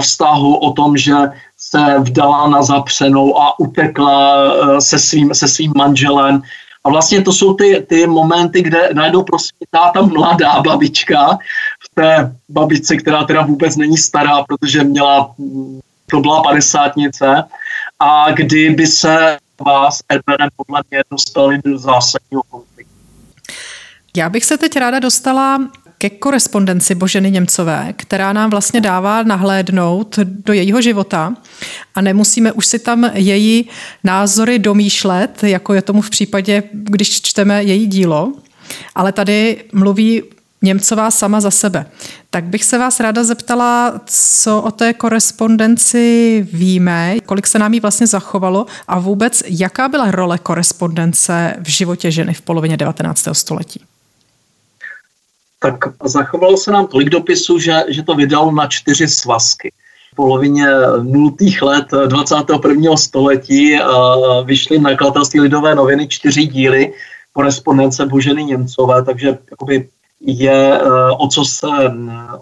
[0.00, 1.14] vztahu, o tom, že
[1.58, 4.46] se vdala na zapřenou a utekla
[4.80, 6.42] se svým, se svým manželem
[6.84, 11.38] a vlastně to jsou ty, ty momenty, kde najednou prostě ta mladá babička
[11.80, 15.34] v té babičce, která teda vůbec není stará, protože měla,
[16.10, 17.44] to byla padesátnice,
[18.00, 22.94] a kdyby se vás Edberem podle mě dostali do zásadního konfliktu.
[24.16, 25.58] Já bych se teď ráda dostala
[26.04, 31.34] ke korespondenci Boženy Němcové, která nám vlastně dává nahlédnout do jejího života
[31.94, 33.68] a nemusíme už si tam její
[34.04, 38.32] názory domýšlet, jako je tomu v případě, když čteme její dílo,
[38.94, 40.22] ale tady mluví
[40.62, 41.86] Němcová sama za sebe.
[42.30, 47.80] Tak bych se vás ráda zeptala, co o té korespondenci víme, kolik se nám jí
[47.80, 53.28] vlastně zachovalo a vůbec jaká byla role korespondence v životě ženy v polovině 19.
[53.32, 53.80] století
[55.64, 59.72] tak zachovalo se nám tolik dopisů, že, že to vydalo na čtyři svazky.
[60.12, 60.66] V polovině
[61.02, 62.96] nultých let 21.
[62.96, 66.92] století uh, vyšly na nakladatelství Lidové noviny čtyři díly
[67.32, 69.88] korespondence Boženy Němcové, takže jakoby
[70.20, 71.66] je uh, o co se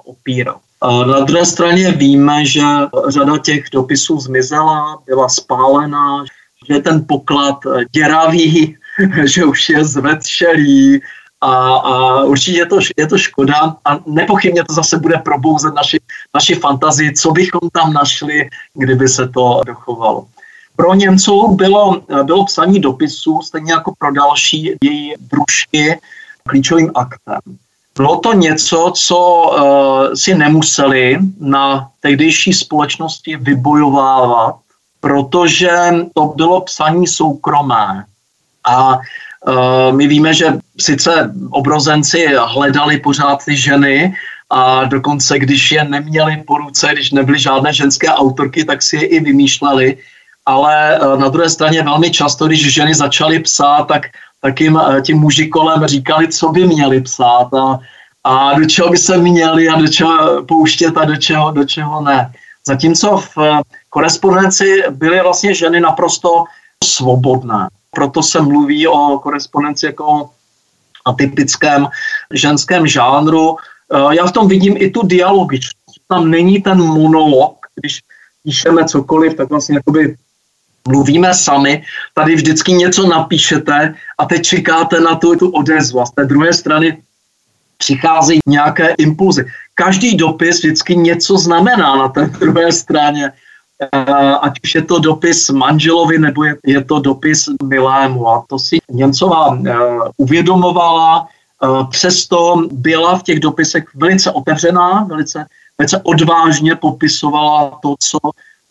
[0.04, 0.54] opírá.
[0.54, 2.62] Uh, na druhé straně víme, že
[3.08, 6.24] řada těch dopisů zmizela, byla spálená,
[6.68, 7.56] že ten poklad
[7.92, 8.76] děravý,
[9.24, 11.00] že už je zvetšelý,
[11.42, 16.00] a, a určitě je to, je to škoda a nepochybně to zase bude probouzet naši,
[16.35, 20.26] naši fantazii, co bychom tam našli, kdyby se to dochovalo.
[20.76, 26.00] Pro Němců bylo, bylo psaní dopisů, stejně jako pro další její družky,
[26.48, 27.40] klíčovým aktem.
[27.96, 34.57] Bylo to něco, co uh, si nemuseli na tehdejší společnosti vybojovávat,
[35.00, 35.70] protože
[36.14, 38.05] to bylo psaní soukromé.
[38.64, 38.98] A
[39.90, 44.14] my víme, že sice obrozenci hledali pořád ty ženy
[44.50, 49.07] a dokonce, když je neměli po ruce, když nebyly žádné ženské autorky, tak si je
[49.07, 49.96] i vymýšleli,
[50.46, 54.02] ale eh, na druhé straně velmi často, když ženy začaly psát, tak,
[54.40, 57.78] tak jim eh, ti muži kolem říkali, co by měli psát a,
[58.24, 62.02] a do čeho by se měli a do čeho pouštět a do čeho, do čeho
[62.02, 62.33] ne.
[62.66, 63.38] Zatímco v
[63.90, 66.44] korespondenci byly vlastně ženy naprosto
[66.85, 70.31] svobodné proto se mluví o korespondenci jako
[71.05, 71.88] atypickém
[72.35, 73.57] ženském žánru.
[73.57, 76.00] Eh, já v tom vidím i tu dialogičnost.
[76.09, 78.00] Tam není ten monolog, když
[78.44, 80.16] píšeme cokoliv, tak vlastně jakoby
[80.88, 86.00] mluvíme sami, tady vždycky něco napíšete a teď čekáte na tu, tu odezvu.
[86.00, 87.02] A z té druhé strany
[87.78, 89.46] přicházejí nějaké impulzy.
[89.74, 93.33] Každý dopis vždycky něco znamená na té druhé straně.
[93.83, 98.29] Eh, ať už je to dopis manželovi nebo je, je to dopis milému.
[98.29, 99.59] A to si Němcová uh,
[100.16, 105.47] uvědomovala, uh, přesto byla v těch dopisech velice otevřená, velice,
[105.79, 108.18] velice odvážně popisovala to, co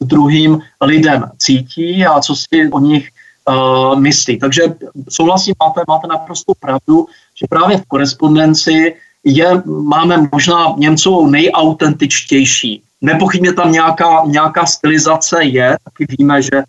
[0.01, 3.09] druhým lidem cítí a co si o nich
[3.49, 4.39] uh, myslí.
[4.39, 4.61] Takže
[5.09, 13.53] souhlasím, máte, máte naprosto pravdu, že právě v korespondenci je, máme možná Němcovou nejautentičtější Nepochybně
[13.53, 16.63] tam nějaká, nějaká stylizace je, taky víme, že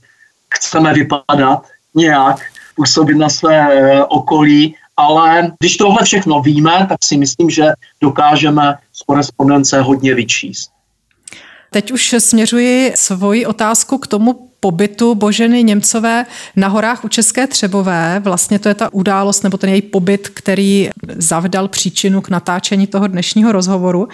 [0.54, 1.62] chceme vypadat
[1.94, 2.40] nějak,
[2.74, 7.64] působit na své eh, okolí, ale když tohle všechno víme, tak si myslím, že
[8.00, 10.70] dokážeme z korespondence hodně vyčíst.
[11.70, 16.26] Teď už směřuji svoji otázku k tomu pobytu Boženy Němcové
[16.56, 18.20] na horách u České Třebové.
[18.24, 23.06] Vlastně to je ta událost nebo ten její pobyt, který zavdal příčinu k natáčení toho
[23.06, 24.08] dnešního rozhovoru.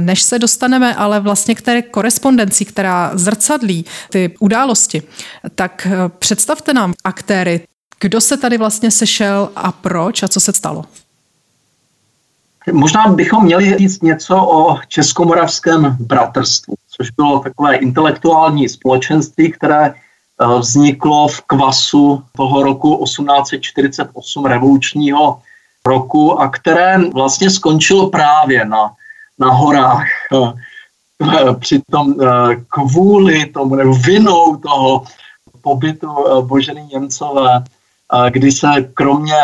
[0.00, 5.02] Než se dostaneme ale vlastně k té korespondenci, která zrcadlí ty události,
[5.54, 7.60] tak eh, představte nám aktéry,
[8.00, 10.84] kdo se tady vlastně sešel a proč a co se stalo.
[12.72, 19.94] Možná bychom měli říct něco o Českomoravském bratrstvu, což bylo takové intelektuální společenství, které eh,
[20.58, 25.40] vzniklo v kvasu toho roku 1848 revolučního
[25.86, 28.90] roku a které vlastně skončilo právě na
[29.38, 30.06] na horách
[31.60, 32.14] přitom
[32.68, 35.04] kvůli tomu, nebo vinou toho
[35.60, 36.08] pobytu
[36.40, 37.64] Boženy Němcové,
[38.30, 39.36] kdy se kromě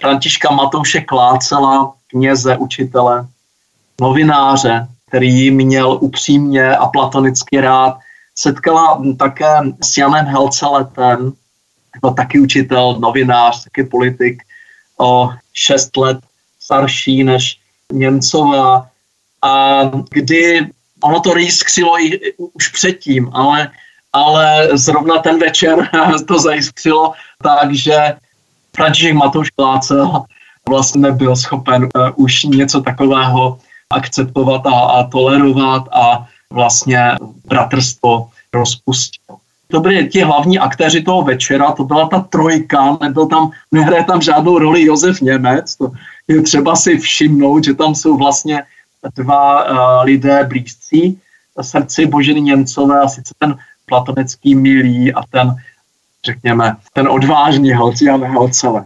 [0.00, 3.26] Františka Matouše Klácela, kněze, učitele,
[4.00, 7.98] novináře, který měl upřímně a platonicky rád,
[8.34, 11.32] setkala také s Janem Helceletem,
[12.00, 14.42] byl taky učitel, novinář, taky politik,
[14.98, 16.18] o šest let
[16.60, 17.58] starší než
[17.92, 18.86] Němcová.
[19.42, 20.66] A kdy
[21.02, 23.70] ono to rýskřilo i už předtím, ale,
[24.12, 25.88] ale zrovna ten večer
[26.28, 27.12] to zajiskřilo
[27.42, 28.14] tak, že
[28.76, 30.24] František Matouš Klácel
[30.68, 33.58] vlastně nebyl schopen uh, už něco takového
[33.90, 37.00] akceptovat a, a tolerovat a vlastně
[37.46, 39.36] bratrstvo rozpustil.
[39.70, 44.22] To byli ti hlavní aktéři toho večera, to byla ta trojka, nebyl tam, nehraje tam
[44.22, 45.92] žádnou roli Josef Němec, to
[46.28, 48.62] je třeba si všimnout, že tam jsou vlastně
[49.16, 51.20] dva uh, lidé blízcí
[51.60, 55.54] srdci Boženy Němcové a sice ten platonický milý a ten,
[56.24, 58.84] řekněme, ten odvážný Helcian Helcele.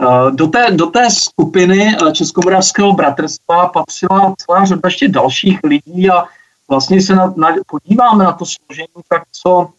[0.00, 6.10] Uh, do té, do té skupiny uh, Českomoravského bratrstva patřila celá řada ještě dalších lidí
[6.10, 6.24] a
[6.68, 9.70] vlastně se na, na, podíváme na to složení, tak co,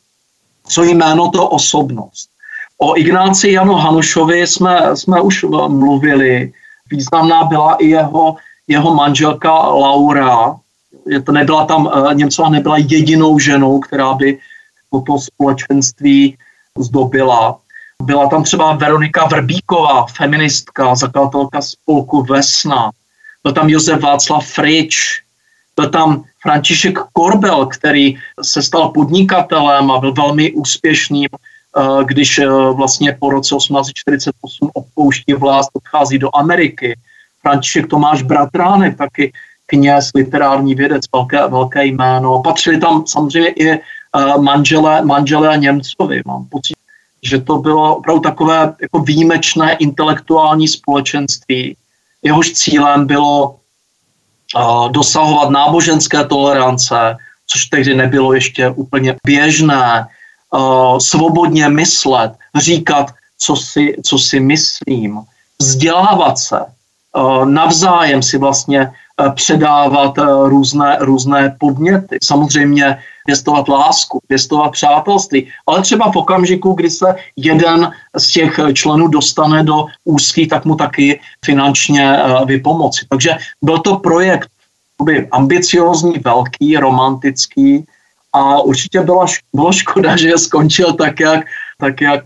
[0.67, 2.29] co jméno, to osobnost.
[2.77, 6.53] O Ignáci Janu Hanušovi jsme, jsme už mluvili.
[6.91, 8.35] Významná byla i jeho,
[8.71, 10.55] jeho manželka Laura.
[11.07, 14.39] Je to nebyla tam, eh, Němcová nebyla jedinou ženou, která by
[14.91, 16.37] toto společenství
[16.77, 17.57] zdobila.
[18.03, 22.91] Byla tam třeba Veronika Vrbíková, feministka, zakladatelka spolku Vesna.
[23.43, 25.21] Byl tam Josef Václav Frič,
[25.75, 32.47] byl tam František Korbel, který se stal podnikatelem a byl velmi úspěšným, eh, když eh,
[32.73, 36.95] vlastně po roce 1848 opouští vlast, odchází do Ameriky.
[37.41, 39.33] František Tomáš Bratránek, taky
[39.65, 42.41] kněz, literární vědec, velké, velké jméno.
[42.41, 43.79] Patřili tam samozřejmě i eh,
[44.39, 46.21] manželé, manželé Němcovi.
[46.25, 46.75] Mám pocit,
[47.23, 51.77] že to bylo opravdu takové jako výjimečné intelektuální společenství.
[52.23, 53.55] Jehož cílem bylo
[54.91, 57.17] dosahovat náboženské tolerance,
[57.47, 60.07] což tehdy nebylo ještě úplně běžné,
[60.97, 65.19] svobodně myslet, říkat, co si, co si myslím,
[65.59, 66.59] vzdělávat se,
[67.45, 68.91] navzájem si vlastně
[69.35, 70.13] předávat
[70.45, 72.17] různé, různé podněty.
[72.23, 79.07] Samozřejmě pěstovat lásku, pěstovat přátelství, ale třeba v okamžiku, kdy se jeden z těch členů
[79.07, 83.05] dostane do úzkých, tak mu taky finančně eh, vypomoci.
[83.09, 84.49] Takže byl to projekt
[85.31, 87.85] ambiciózní, velký, romantický
[88.33, 91.45] a určitě byla, bylo škoda, že skončil tak, jak,
[91.77, 92.23] tak, jak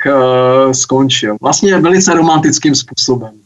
[0.71, 1.37] skončil.
[1.41, 3.44] Vlastně velice romantickým způsobem.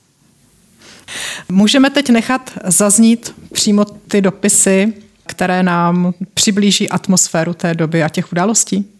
[1.49, 4.93] Můžeme teď nechat zaznít přímo ty dopisy
[5.29, 8.91] které nám přiblíží atmosféru té doby a těch událostí?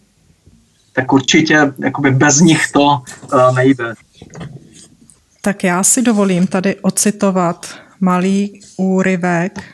[0.92, 3.94] Tak určitě jakoby bez nich to uh, nejde.
[5.40, 9.64] Tak já si dovolím tady ocitovat malý úryvek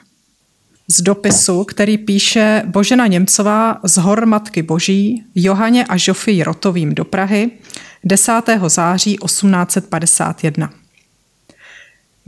[0.88, 7.04] z dopisu, který píše Božena Němcová z Hor Matky Boží Johaně a Žofii Rotovým do
[7.04, 7.50] Prahy
[8.04, 8.32] 10.
[8.66, 10.70] září 1851.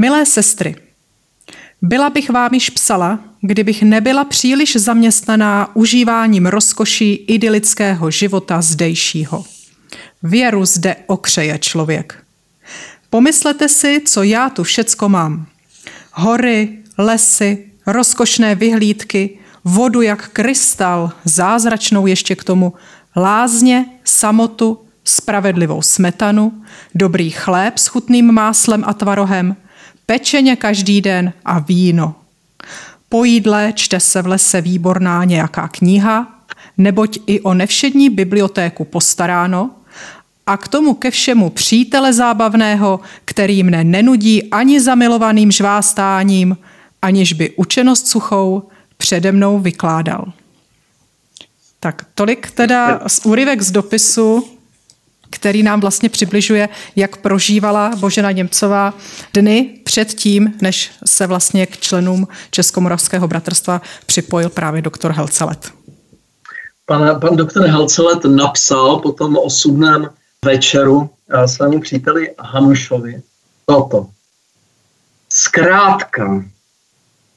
[0.01, 0.77] Milé sestry,
[1.83, 9.45] byla bych vám již psala, kdybych nebyla příliš zaměstnaná užíváním rozkoší idylického života zdejšího.
[10.23, 12.25] Věru zde okřeje člověk.
[13.11, 15.47] Pomyslete si, co já tu všecko mám.
[16.13, 22.73] Hory, lesy, rozkošné vyhlídky, vodu jak krystal, zázračnou ještě k tomu,
[23.17, 29.57] lázně, samotu, spravedlivou smetanu, dobrý chléb s chutným máslem a tvarohem–
[30.11, 32.15] pečeně každý den a víno.
[33.09, 36.45] Po jídle čte se v lese výborná nějaká kniha,
[36.79, 39.71] neboť i o nevšední bibliotéku postaráno,
[40.47, 46.57] a k tomu ke všemu přítele zábavného, který mne nenudí ani zamilovaným žvástáním,
[47.03, 48.63] aniž by učenost suchou
[48.97, 50.33] přede mnou vykládal.
[51.81, 54.58] Tak tolik teda z úryvek z dopisu
[55.31, 58.95] který nám vlastně přibližuje, jak prožívala Božena Němcová
[59.35, 65.73] dny před tím, než se vlastně k členům Českomoravského bratrstva připojil právě doktor Helcelet.
[66.87, 70.11] Pan, pan doktor Helcelet napsal po tom osudném
[70.45, 73.23] večeru eh, svému příteli Hanušovi
[73.67, 74.07] toto.
[75.33, 76.45] Zkrátka,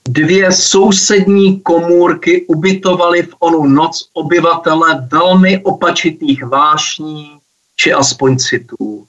[0.07, 7.40] dvě sousední komůrky ubytovaly v onu noc obyvatele velmi opačitých vášní
[7.81, 9.07] či aspoň citů.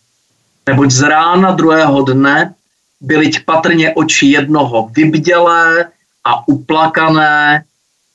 [0.69, 2.55] Neboť z rána druhého dne
[3.01, 5.93] byly patrně oči jednoho vybdělé
[6.25, 7.65] a uplakané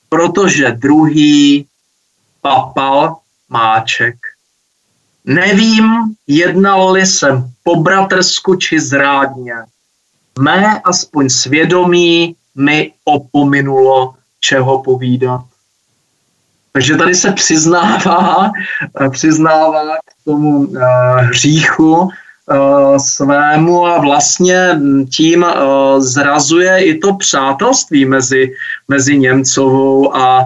[0.09, 1.65] protože druhý
[2.41, 3.17] papal
[3.49, 4.15] máček.
[5.25, 9.53] Nevím, jednal-li jsem po bratrsku či zrádně.
[10.39, 15.41] Mé aspoň svědomí mi opominulo, čeho povídat.
[16.77, 18.51] Takže tady se přiznává,
[19.11, 20.77] přiznává k tomu uh,
[21.17, 22.09] hříchu uh,
[22.97, 24.79] svému a vlastně
[25.15, 25.45] tím
[25.97, 28.53] zrazuje i to přátelství mezi,
[28.87, 30.45] mezi Němcovou a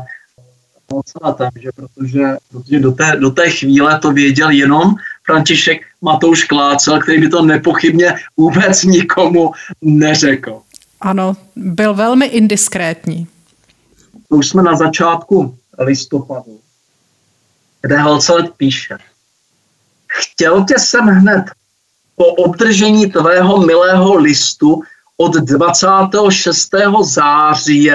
[0.91, 6.99] Mocatem, že protože, protože do, té, do té chvíle to věděl jenom František Matouš Klácel,
[6.99, 9.51] který by to nepochybně vůbec nikomu
[9.82, 10.61] neřekl.
[11.01, 13.27] Ano, byl velmi indiskrétní.
[14.29, 16.59] To už jsme na začátku listopadu,
[17.82, 18.97] kde Holcelet píše.
[20.07, 21.45] Chtěl tě jsem hned
[22.15, 24.84] po obdržení tvého milého listu
[25.17, 26.69] od 26.
[27.01, 27.91] září,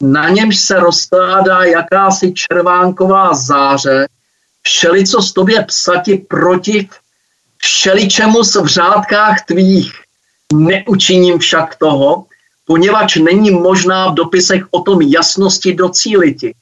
[0.00, 4.08] na němž se rozkládá jakási červánková záře,
[4.62, 6.90] všeli, co s tobě psati protiv,
[7.56, 9.92] všeličemu v řádkách tvých.
[10.54, 12.26] Neučiním však toho,
[12.64, 16.54] poněvadž není možná v dopisech o tom jasnosti docíliti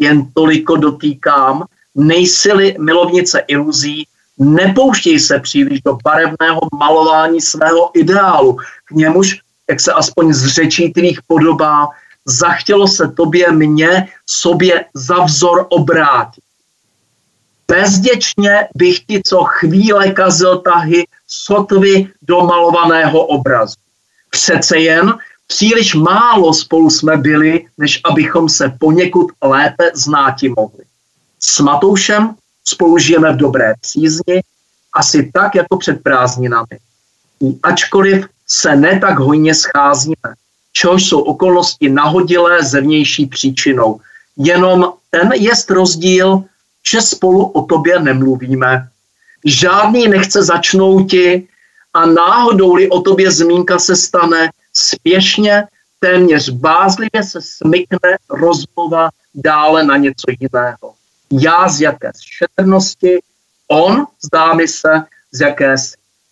[0.00, 4.06] jen toliko dotýkám, nejsili milovnice iluzí,
[4.38, 9.40] nepouštěj se příliš do barevného malování svého ideálu, k němuž,
[9.70, 11.88] jak se aspoň z řečí tvých podobá,
[12.24, 16.44] zachtělo se tobě mě sobě za vzor obrátit.
[17.68, 23.74] Bezděčně bych ti co chvíle kazil tahy sotvy do malovaného obrazu.
[24.30, 25.14] Přece jen
[25.50, 30.84] Příliš málo spolu jsme byli, než abychom se poněkud lépe znáti mohli.
[31.40, 32.34] S Matoušem
[32.64, 34.42] spolu žijeme v dobré přízni,
[34.92, 36.78] asi tak jako před prázdninami.
[37.62, 40.34] Ačkoliv se ne tak hojně scházíme,
[40.72, 44.00] čehož jsou okolnosti nahodilé zevnější příčinou.
[44.36, 46.44] Jenom ten jest rozdíl,
[46.90, 48.88] že spolu o tobě nemluvíme.
[49.44, 51.48] Žádný nechce začnouti
[51.94, 55.64] a náhodou-li o tobě zmínka se stane, spěšně,
[56.00, 60.94] téměř bázlivě se smykne rozmluva dále na něco jiného.
[61.32, 63.18] Já z jaké šetrnosti,
[63.68, 65.02] on, zdá mi se,
[65.32, 65.74] z jaké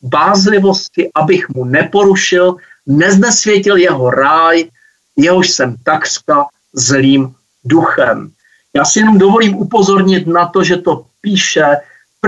[0.03, 4.70] bázlivosti, abych mu neporušil, neznesvětil jeho ráj,
[5.16, 7.34] jehož jsem takřka zlým
[7.64, 8.30] duchem.
[8.74, 11.64] Já si jenom dovolím upozornit na to, že to píše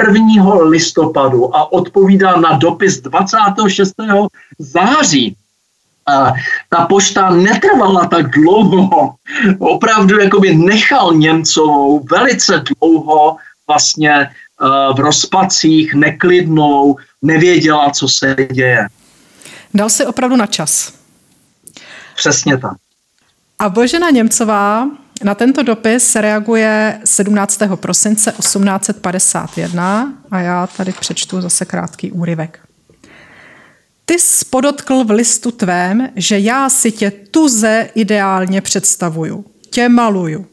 [0.07, 0.55] 1.
[0.55, 3.95] listopadu a odpovídá na dopis 26.
[4.59, 5.37] září
[6.69, 9.15] ta pošta netrvala tak dlouho.
[9.59, 13.37] Opravdu jakoby nechal Němcovou velice dlouho
[13.67, 14.29] vlastně eh,
[14.97, 18.87] v rozpacích, neklidnou, nevěděla, co se děje.
[19.75, 20.93] Dal si opravdu na čas.
[22.17, 22.73] Přesně tak.
[23.59, 24.89] A Božena Němcová
[25.25, 27.61] na tento dopis reaguje 17.
[27.77, 32.70] prosince 1851 a já tady přečtu zase krátký úryvek.
[34.11, 34.17] Ty
[34.51, 40.47] podotkl v listu tvém, že já si tě tuze ideálně představuju, tě maluju.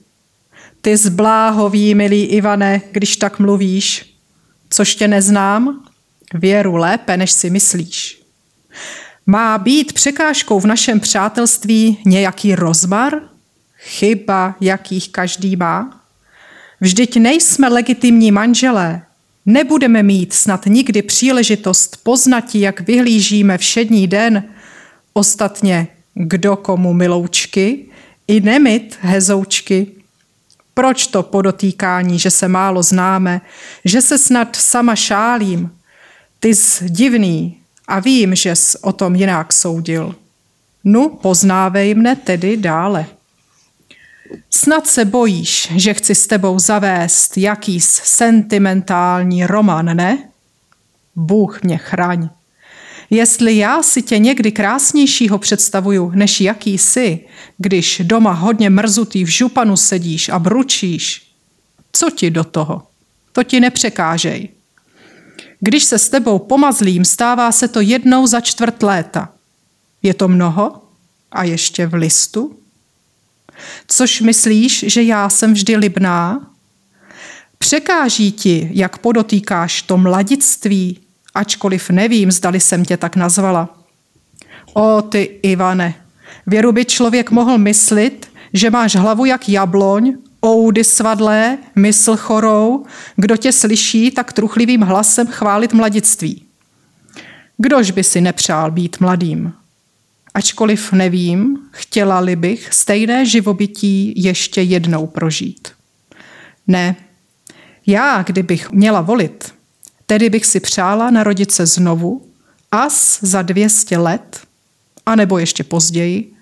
[0.81, 4.15] Ty zbláhový, milý Ivane, když tak mluvíš,
[4.69, 5.83] což tě neznám,
[6.33, 8.21] věru lépe, než si myslíš.
[9.25, 13.13] Má být překážkou v našem přátelství nějaký rozmar?
[13.77, 16.01] Chyba, jakých každý má?
[16.81, 19.01] Vždyť nejsme legitimní manželé,
[19.47, 24.43] Nebudeme mít snad nikdy příležitost poznati, jak vyhlížíme všední den,
[25.13, 27.85] ostatně kdo komu miloučky,
[28.27, 29.87] i nemit hezoučky.
[30.73, 33.41] Proč to podotýkání, že se málo známe,
[33.85, 35.71] že se snad sama šálím?
[36.39, 40.15] Ty jsi divný a vím, že jsi o tom jinak soudil.
[40.83, 43.16] Nu, poznávej mne tedy dále.
[44.49, 50.29] Snad se bojíš, že chci s tebou zavést jakýs sentimentální román, ne?
[51.15, 52.29] Bůh mě chraň.
[53.09, 57.19] Jestli já si tě někdy krásnějšího představuju, než jaký jsi,
[57.57, 61.31] když doma hodně mrzutý v županu sedíš a bručíš,
[61.91, 62.83] co ti do toho?
[63.31, 64.49] To ti nepřekážej.
[65.59, 69.29] Když se s tebou pomazlím, stává se to jednou za čtvrt léta.
[70.03, 70.81] Je to mnoho?
[71.31, 72.59] A ještě v listu?
[73.87, 76.47] Což myslíš, že já jsem vždy libná?
[77.57, 80.99] Překáží ti, jak podotýkáš to mladictví,
[81.33, 83.77] ačkoliv nevím, zdali jsem tě tak nazvala.
[84.73, 85.95] O ty Ivane,
[86.47, 90.13] věru by člověk mohl myslit, že máš hlavu jak jabloň,
[90.45, 92.85] oudy svadlé, mysl chorou,
[93.15, 96.43] kdo tě slyší, tak truchlivým hlasem chválit mladictví.
[97.57, 99.53] Kdož by si nepřál být mladým?
[100.37, 105.67] Ačkoliv nevím, chtěla-li bych stejné živobytí ještě jednou prožít.
[106.67, 106.95] Ne,
[107.87, 109.53] já, kdybych měla volit,
[110.05, 112.27] tedy bych si přála narodit se znovu,
[112.71, 114.41] as za 200 let,
[115.05, 116.33] anebo ještě později,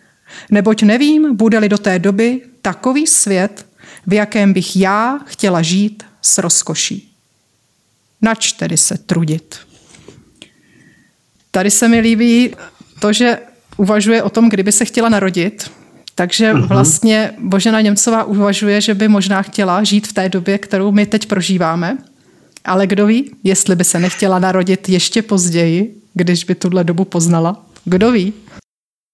[0.52, 3.66] neboť nevím, bude-li do té doby takový svět,
[4.08, 7.12] v jakém bych já chtěla žít s rozkoší.
[8.22, 9.60] Nač tedy se trudit.
[11.52, 12.56] Tady se mi líbí
[13.00, 13.40] to, že
[13.78, 15.72] uvažuje o tom, kdyby se chtěla narodit,
[16.16, 16.68] takže uh-huh.
[16.68, 21.26] vlastně Božena Němcová uvažuje, že by možná chtěla žít v té době, kterou my teď
[21.26, 21.98] prožíváme,
[22.66, 27.66] ale kdo ví, jestli by se nechtěla narodit ještě později, když by tuhle dobu poznala.
[27.86, 28.34] Kdo ví?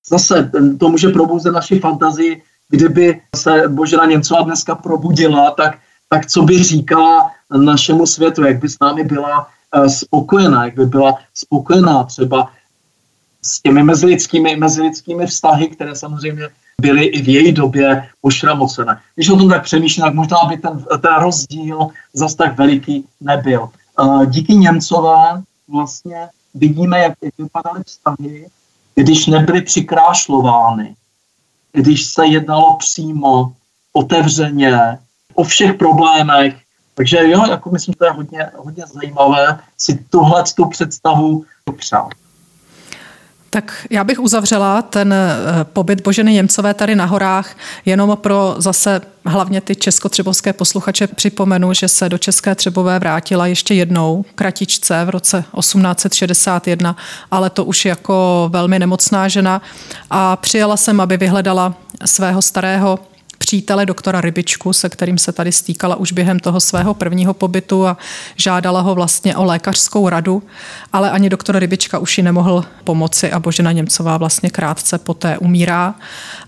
[0.09, 5.78] Zase to může probouzet naši fantazii, kdyby se Božena Němcová dneska probudila, tak,
[6.09, 10.86] tak co by říkala našemu světu, jak by s námi byla uh, spokojená, jak by
[10.86, 12.51] byla spokojená třeba
[13.41, 16.49] s těmi mezilidskými, mezilidskými vztahy, které samozřejmě
[16.81, 19.01] byly i v její době pošramocené.
[19.15, 23.69] Když o tom tak přemýšlím, tak možná by ten, ten rozdíl zas tak veliký nebyl.
[23.99, 28.47] Uh, díky Němcové vlastně vidíme, jak, vypadaly vztahy,
[28.95, 30.95] když nebyly přikrášlovány,
[31.71, 33.53] když se jednalo přímo,
[33.93, 34.97] otevřeně,
[35.33, 36.55] o všech problémech.
[36.95, 42.20] Takže jo, jako myslím, že to je hodně, hodně zajímavé si tuhle tu představu dopřát.
[43.53, 49.01] Tak já bych uzavřela ten eh, pobyt Boženy Němcové tady na horách jenom pro zase
[49.25, 55.09] hlavně ty českotřebovské posluchače připomenu, že se do České Třebové vrátila ještě jednou kratičce v
[55.09, 56.95] roce 1861,
[57.31, 59.61] ale to už jako velmi nemocná žena
[60.09, 61.73] a přijela jsem, aby vyhledala
[62.05, 62.99] svého starého
[63.41, 67.97] přítele doktora Rybičku, se kterým se tady stýkala už během toho svého prvního pobytu a
[68.35, 70.43] žádala ho vlastně o lékařskou radu,
[70.93, 75.95] ale ani doktor Rybička už ji nemohl pomoci a Božena Němcová vlastně krátce poté umírá.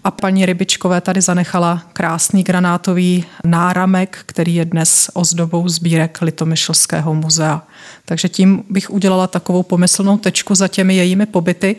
[0.04, 7.62] A paní Rybičkové tady zanechala krásný granátový náramek, který je dnes ozdobou sbírek Litomyšlského muzea.
[8.06, 11.76] Takže tím bych udělala takovou pomyslnou tečku za těmi jejími pobyty.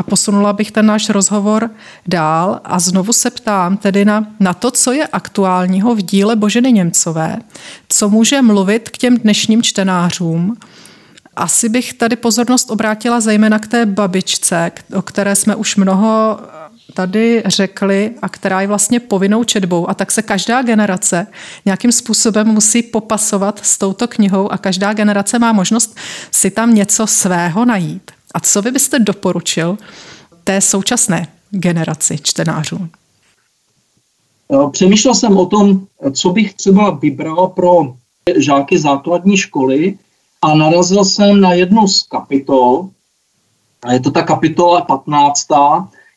[0.00, 1.70] A posunula bych ten náš rozhovor
[2.06, 6.72] dál a znovu se ptám tedy na, na to, co je aktuálního v díle Boženy
[6.72, 7.38] Němcové,
[7.88, 10.56] co může mluvit k těm dnešním čtenářům.
[11.36, 16.40] Asi bych tady pozornost obrátila zejména k té babičce, o které jsme už mnoho
[16.94, 21.26] tady řekli a která je vlastně povinnou četbou a tak se každá generace
[21.64, 25.96] nějakým způsobem musí popasovat s touto knihou a každá generace má možnost
[26.30, 28.10] si tam něco svého najít.
[28.34, 29.78] A co vy byste doporučil
[30.44, 32.88] té současné generaci čtenářů?
[34.72, 37.94] Přemýšlel jsem o tom, co bych třeba vybral pro
[38.36, 39.98] žáky základní školy
[40.42, 42.88] a narazil jsem na jednu z kapitol,
[43.82, 45.46] a je to ta kapitola 15.,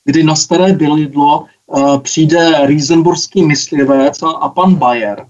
[0.05, 5.27] kdy na Staré Bylidlo uh, přijde Riesenburský myslivec a pan Bayer.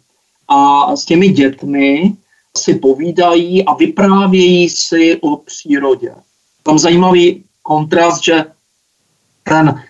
[0.47, 2.13] A s těmi dětmi
[2.57, 6.13] si povídají a vyprávějí si o přírodě
[6.63, 8.45] tam zajímavý kontrast, že
[9.43, 9.81] ten,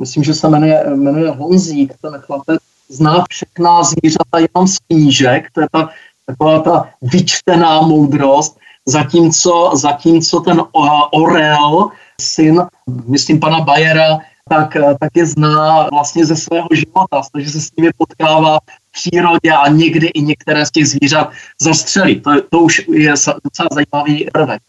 [0.00, 5.60] myslím, že se jmenuje, jmenuje Honzík, ten chlapec, zná všechná zvířata jenom z knížek, to
[5.60, 5.88] je ta,
[6.26, 10.62] taková ta vyčtená moudrost, zatímco, zatímco ten
[11.12, 11.88] Orel,
[12.20, 12.62] syn,
[13.06, 14.18] myslím, pana Bajera,
[14.48, 19.52] tak, tak je zná vlastně ze svého života, takže se s nimi potkává v přírodě
[19.52, 22.20] a někdy i některé z těch zvířat zastřelí.
[22.20, 23.14] To, to už je
[23.44, 24.62] docela zajímavý prvek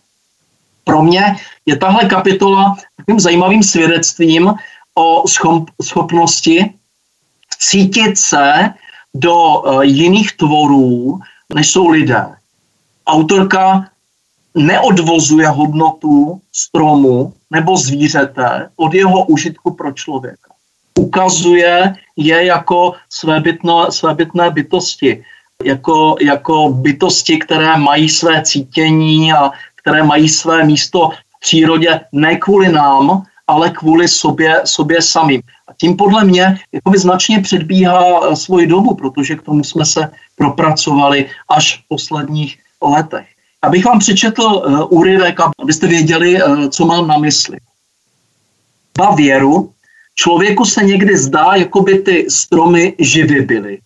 [0.88, 1.36] pro mě
[1.66, 4.54] je tahle kapitola takovým zajímavým svědectvím
[4.96, 5.24] o
[5.84, 6.74] schopnosti
[7.60, 8.74] cítit se
[9.14, 11.20] do eh, jiných tvorů,
[11.54, 12.26] než jsou lidé.
[13.08, 13.88] Autorka
[14.56, 20.52] neodvozuje hodnotu stromu nebo zvířete od jeho užitku pro člověka.
[21.00, 25.24] Ukazuje je jako svébytné, svébytné bytosti,
[25.64, 29.52] jako, jako bytosti, které mají své cítění a
[29.88, 35.42] které mají své místo v přírodě ne kvůli nám, ale kvůli sobě, sobě samým.
[35.68, 40.12] A tím podle mě jakoby značně předbíhá eh, svoji dobu, protože k tomu jsme se
[40.36, 43.28] propracovali až v posledních letech.
[43.62, 47.58] Abych vám přečetl uh, úryvek, abyste věděli, uh, co mám na mysli.
[48.98, 49.72] Ba věru,
[50.16, 53.80] člověku se někdy zdá, jako by ty stromy živy byly,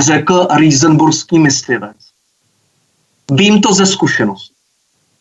[0.00, 1.96] řekl Riesenburský myslivec.
[3.30, 4.51] Vím to ze zkušenosti.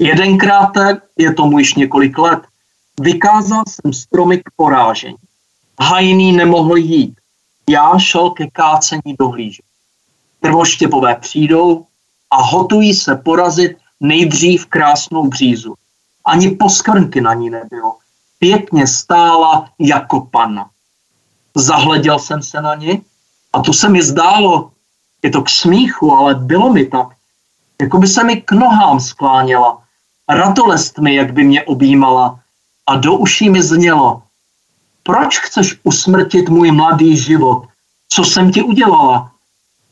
[0.02, 0.72] Jedenkrát,
[1.18, 2.40] je tomu již několik let,
[3.02, 5.18] vykázal jsem stromy k porážení.
[5.82, 7.16] Hajný nemohl jít.
[7.70, 9.66] Já šel ke kácení dohlížet.
[10.40, 11.86] Trvoštěpové přijdou
[12.32, 15.74] a hotují se porazit nejdřív krásnou břízu.
[16.26, 17.98] Ani poskvrnky na ní nebylo.
[18.40, 20.70] pěkně stála jako pana.
[21.56, 23.02] Zahleděl jsem se na ní
[23.54, 24.72] a to se mi zdálo,
[25.24, 27.08] je to k smíchu, ale bylo mi tak,
[27.82, 29.81] jako by se mi k nohám skláněla,
[30.36, 32.40] ratolest mi, jak by mě objímala
[32.88, 34.22] a do uší mi znělo,
[35.04, 37.68] proč chceš usmrtit můj mladý život?
[38.10, 39.32] Co jsem ti udělala?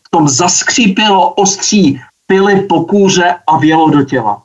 [0.07, 4.43] V tom zaskřípilo ostří pily po kůře a vělo do těla.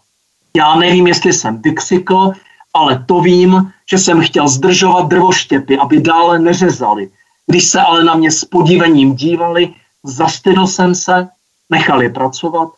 [0.57, 2.33] Já nevím, jestli jsem vykřikl,
[2.75, 7.11] ale to vím, že jsem chtěl zdržovat drvoštěpy, aby dále neřezali.
[7.47, 9.75] Když se ale na mě s podivením dívali,
[10.05, 11.29] zastydl jsem se,
[11.71, 12.69] nechal je pracovat,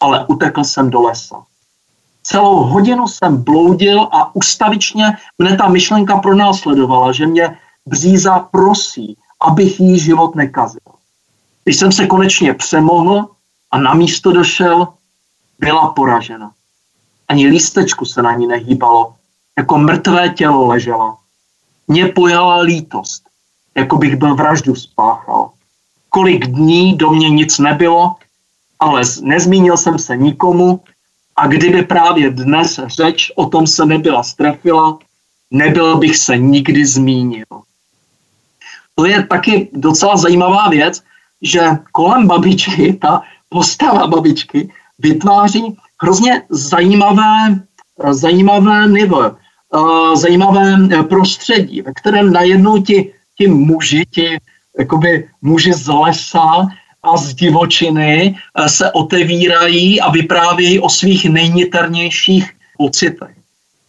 [0.00, 1.44] ale utekl jsem do lesa.
[2.26, 9.80] Celou hodinu jsem bloudil a ustavičně mne ta myšlenka pronásledovala, že mě bříza prosí, abych
[9.80, 10.90] jí život nekazil.
[11.64, 13.26] Když jsem se konečně přemohl
[13.70, 14.88] a na místo došel,
[15.58, 16.50] byla poražena.
[17.28, 19.14] Ani lístečku se na ní nehýbalo,
[19.58, 21.18] jako mrtvé tělo ležela.
[21.88, 23.22] Mě pojala lítost,
[23.74, 25.50] jako bych byl vraždu spáchal.
[26.08, 28.14] Kolik dní do mě nic nebylo,
[28.78, 30.80] ale nezmínil jsem se nikomu
[31.36, 34.98] a kdyby právě dnes řeč o tom se nebyla strefila,
[35.50, 37.44] nebyl bych se nikdy zmínil.
[38.94, 41.02] To je taky docela zajímavá věc,
[41.42, 41.60] že
[41.92, 47.60] kolem babičky, ta postava babičky, vytváří hrozně zajímavé,
[48.10, 54.38] zajímavé nivo, eh, zajímavé eh, prostředí, ve kterém najednou ti, ti muži, ti
[54.78, 56.68] jakoby muži z lesa
[57.06, 63.36] a z divočiny eh, se otevírají a vyprávějí o svých nejniternějších pocitech.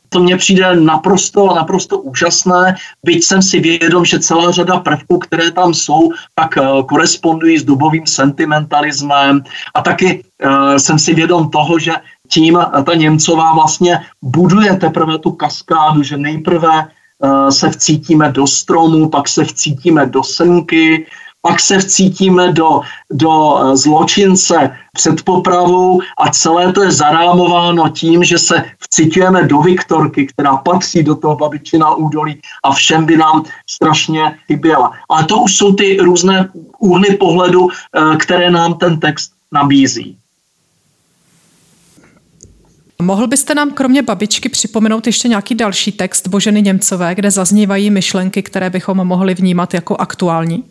[0.10, 5.52] To mně přijde naprosto, naprosto úžasné, byť jsem si vědom, že celá řada prvků, které
[5.52, 9.44] tam jsou, tak uh, korespondují s dobovým sentimentalismem
[9.76, 11.92] a taky uh, jsem si vědom toho, že
[12.30, 16.88] tím ta Němcová vlastně buduje teprve tu kaskádu, že nejprve
[17.50, 21.06] se vcítíme do stromu, pak se vcítíme do senky,
[21.42, 22.82] pak se vcítíme do,
[23.12, 29.62] do eh, zločince před popravou a celé to je zarámováno tím, že se vcítíme do
[29.62, 34.92] Viktorky, která patří do toho babičina údolí a všem by nám strašně chyběla.
[35.10, 40.18] Ale to už jsou ty různé úhly pohledu, eh, které nám ten text nabízí.
[43.02, 48.44] Mohl byste nám kromě babičky připomenout ještě nějaký další text Boženy Němcové, kde zaznívají myšlenky,
[48.44, 50.64] které bychom mohli vnímat jako aktuální?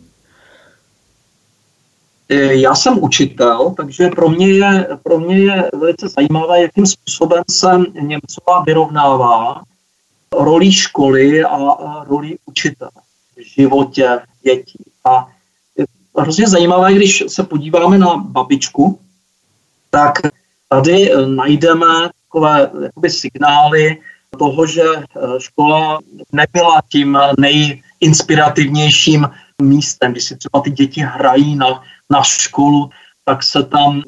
[2.29, 7.43] Eh, já jsem učitel, takže pro mě, je, pro mě je velice zajímavé, jakým způsobem
[7.49, 7.67] se
[8.01, 9.61] Němcová vyrovnává
[10.31, 11.57] roli školy a,
[12.03, 12.91] roli učitele
[13.37, 14.83] v životě dětí.
[15.05, 15.27] A
[15.77, 15.85] je
[16.17, 18.99] hrozně zajímavé, když se podíváme na babičku,
[19.89, 20.13] tak
[20.69, 23.97] tady najdeme takové jakoby signály
[24.39, 24.83] toho, že
[25.37, 25.99] škola
[26.31, 29.29] nebyla tím nejinspirativnějším
[29.61, 32.89] místem, když si třeba ty děti hrají na na školu,
[33.25, 34.01] tak se tam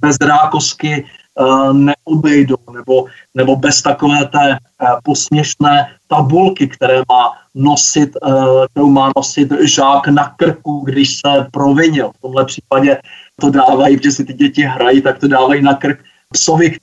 [0.00, 1.04] bez rákosky
[1.40, 8.90] uh, neobejdou, nebo, nebo bez takové té uh, posměšné tabulky, které má nosit, uh, kterou
[8.90, 12.10] má nosit žák na krku, když se provinil.
[12.10, 12.98] V tomhle případě
[13.40, 15.98] to dávají, protože si ty děti hrají, tak to dávají na krk
[16.32, 16.76] psovi,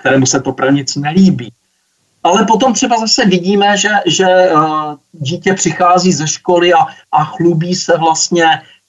[0.00, 1.52] kterému se to pro nic nelíbí.
[2.22, 4.26] Ale potom třeba zase vidíme, že, že
[5.12, 8.79] dítě přichází ze školy a, a chlubí se vlastně Eh,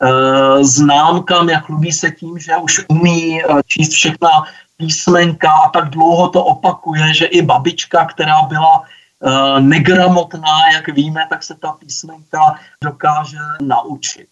[0.62, 4.30] známkám, jak chlubí se tím, že už umí eh, číst všechna
[4.78, 11.26] písmenka a tak dlouho to opakuje, že i babička, která byla eh, negramotná, jak víme,
[11.30, 14.28] tak se ta písmenka dokáže naučit.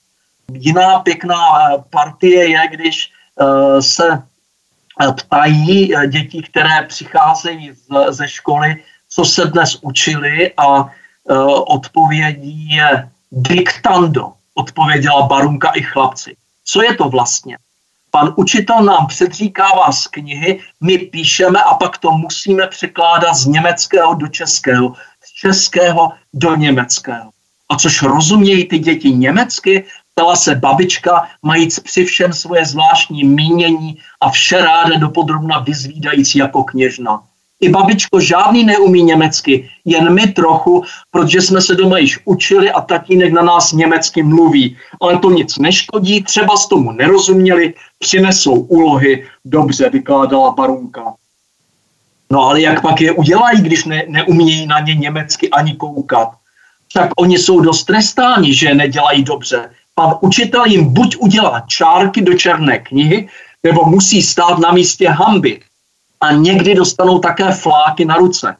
[0.54, 1.38] Jiná pěkná
[1.90, 3.12] partie je, když
[3.80, 4.24] se
[5.18, 7.72] ptají děti, které přicházejí
[8.10, 10.90] ze školy, co se dnes učili a
[11.66, 16.36] odpovědí je diktando odpověděla barunka i chlapci.
[16.66, 17.58] Co je to vlastně?
[18.12, 24.14] Pan učitel nám předříkává z knihy, my píšeme a pak to musíme překládat z německého
[24.14, 24.94] do českého,
[25.24, 27.30] z českého do německého.
[27.70, 33.98] A což rozumějí ty děti německy, ptala se babička, majíc při všem svoje zvláštní mínění
[34.22, 37.24] a vše ráda dopodrobna vyzvídající jako kněžna.
[37.62, 42.82] I babičko žádný neumí německy, jen my trochu, protože jsme se doma již učili a
[42.82, 44.78] tatínek na nás německy mluví.
[45.02, 51.14] Ale to nic neškodí, třeba s tomu nerozuměli, přinesou úlohy, dobře, vykládala barunka.
[52.32, 56.30] No ale jak pak je udělají, když ne, neumějí na ně německy ani koukat?
[56.94, 59.70] Tak oni jsou dost trestáni, že nedělají dobře.
[59.96, 63.28] Pan učitel jim buď udělá čárky do černé knihy,
[63.64, 65.60] nebo musí stát na místě hamby
[66.22, 68.56] a někdy dostanou také fláky na ruce.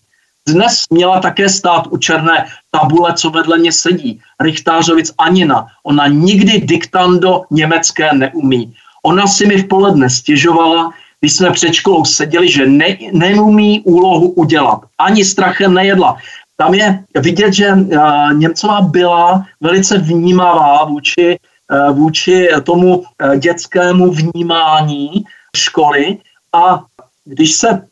[0.48, 4.22] Dnes měla také stát u černé tabule, co vedle mě sedí.
[4.40, 5.68] Richtářovic Anina.
[5.84, 8.74] Ona nikdy diktando německé neumí.
[9.04, 14.30] Ona si mi v poledne stěžovala, když jsme před školou seděli, že ne, neumí úlohu
[14.30, 14.80] udělat.
[14.98, 16.18] Ani strachem nejedla.
[16.58, 21.40] Tam je vidět, že uh, Němcová byla velice vnímavá vůči,
[21.72, 25.24] uh, vůči tomu uh, dětskému vnímání
[25.56, 26.18] školy
[26.54, 26.84] a
[27.30, 27.88] když se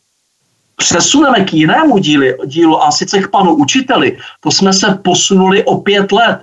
[0.76, 5.76] přesuneme k jinému díli, dílu a sice k panu učiteli, to jsme se posunuli o
[5.76, 6.38] pět let.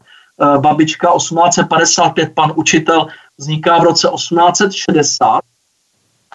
[0.59, 5.41] Babička 1855, pan učitel vzniká v roce 1860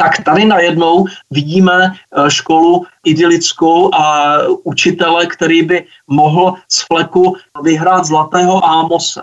[0.01, 8.05] tak tady najednou vidíme eh, školu idylickou a učitele, který by mohl z fleku vyhrát
[8.05, 9.21] zlatého Ámose.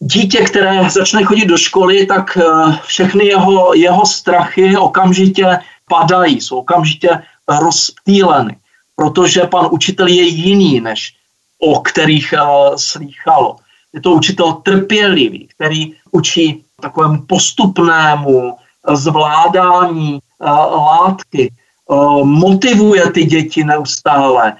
[0.00, 2.42] Dítě, které začne chodit do školy, tak eh,
[2.82, 5.58] všechny jeho, jeho strachy okamžitě
[5.88, 7.10] padají, jsou okamžitě
[7.48, 8.56] rozptýleny,
[8.96, 11.14] protože pan učitel je jiný, než
[11.58, 13.56] o kterých uh, slýchalo.
[13.92, 18.56] Je to učitel trpělivý, který učí takovému postupnému,
[18.92, 24.56] zvládání eh, látky, eh, motivuje ty děti neustále,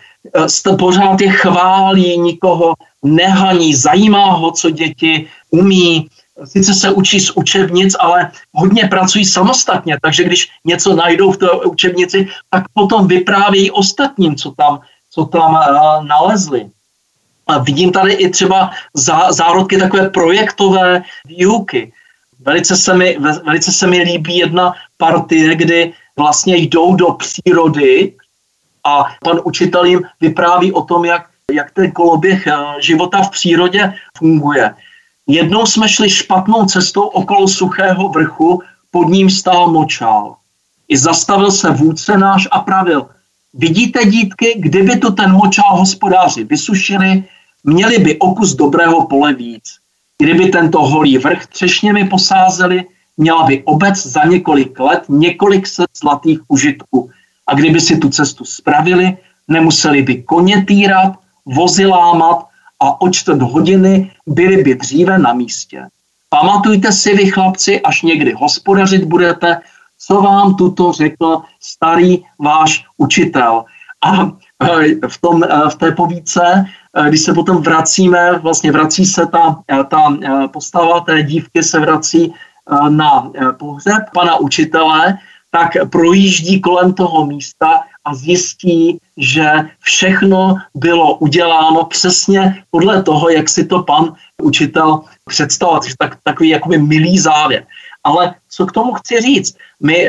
[0.79, 6.09] pořád je chválí, nikoho nehaní, zajímá ho, co děti umí,
[6.45, 11.51] sice se učí z učebnic, ale hodně pracují samostatně, takže když něco najdou v té
[11.51, 14.81] učebnici, tak potom vyprávějí ostatním, co tam,
[15.11, 15.59] co tam
[16.07, 16.71] nalezli.
[17.47, 21.93] A vidím tady i třeba zá, zárodky takové projektové výuky.
[22.41, 28.13] Velice se, mi, velice se mi líbí jedna partie, kdy vlastně jdou do přírody
[28.85, 33.95] a pan učitel jim vypráví o tom, jak, jak ten koloběh eh, života v přírodě
[34.19, 34.75] funguje.
[35.27, 40.37] Jednou jsme šli špatnou cestou okolo suchého vrchu, pod ním stál močál.
[40.89, 43.07] I zastavil se vůdce náš a pravil,
[43.55, 47.25] vidíte dítky, kdyby tu ten močál hospodáři vysušili,
[47.65, 49.65] měli by okus dobrého pole víc.
[50.19, 52.85] Kdyby tento holý vrch třešněmi posázeli,
[53.17, 57.11] měla by obec za několik let několik set zlatých užitků.
[57.47, 59.17] A kdyby si tu cestu spravili,
[59.49, 61.13] nemuseli by koně týrat,
[61.47, 62.47] vozy lámat
[62.85, 65.89] a o čtvrt hodiny byli by dříve na místě.
[66.29, 69.61] Pamatujte si vy chlapci, až někdy hospodařit budete,
[70.07, 73.65] co vám tuto řekl starý váš učitel.
[74.05, 76.65] A e, v, tom, e, v té povídce
[76.97, 81.63] Eh, když se potom vracíme, vlastně vrací se ta, eh, ta eh, postava té dívky
[81.63, 82.35] se vrací
[82.89, 85.19] na pohřeb pana učitele,
[85.51, 89.51] tak projíždí kolem toho místa a zjistí, že
[89.81, 95.81] všechno bylo uděláno přesně podle toho, jak si to pan učitel představoval.
[95.99, 97.67] Tak, takový jakoby milý závěr.
[98.05, 99.57] Ale co k tomu chci říct?
[99.83, 100.09] My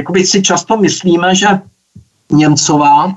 [0.00, 1.48] uh, si často myslíme, že
[2.32, 3.16] Němcová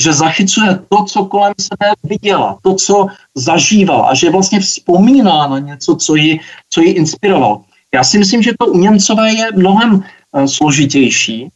[0.00, 5.58] že zachycuje to, co kolem sebe viděla, to, co zažívala a že vlastně vzpomíná na
[5.58, 7.64] něco, co ji, co ji inspirovalo.
[7.94, 11.48] Já si myslím, že to u Němcové je mnohem uh, složitější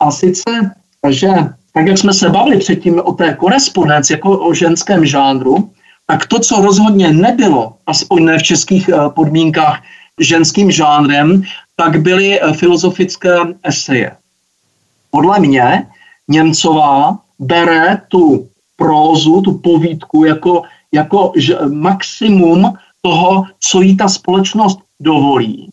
[0.00, 0.74] a sice,
[1.10, 1.28] že
[1.74, 5.70] tak jak jsme se bavili předtím o té korespondenci jako o ženském žánru,
[6.06, 9.82] tak to, co rozhodně nebylo, aspoň ne v českých uh, podmínkách,
[10.20, 11.42] ženským žánrem,
[11.76, 14.16] tak byly uh, filozofické eseje.
[15.10, 15.86] Podle mě
[16.28, 21.32] Němcová bere tu prózu, tu povídku jako, jako
[21.72, 25.70] maximum toho, co jí ta společnost dovolí.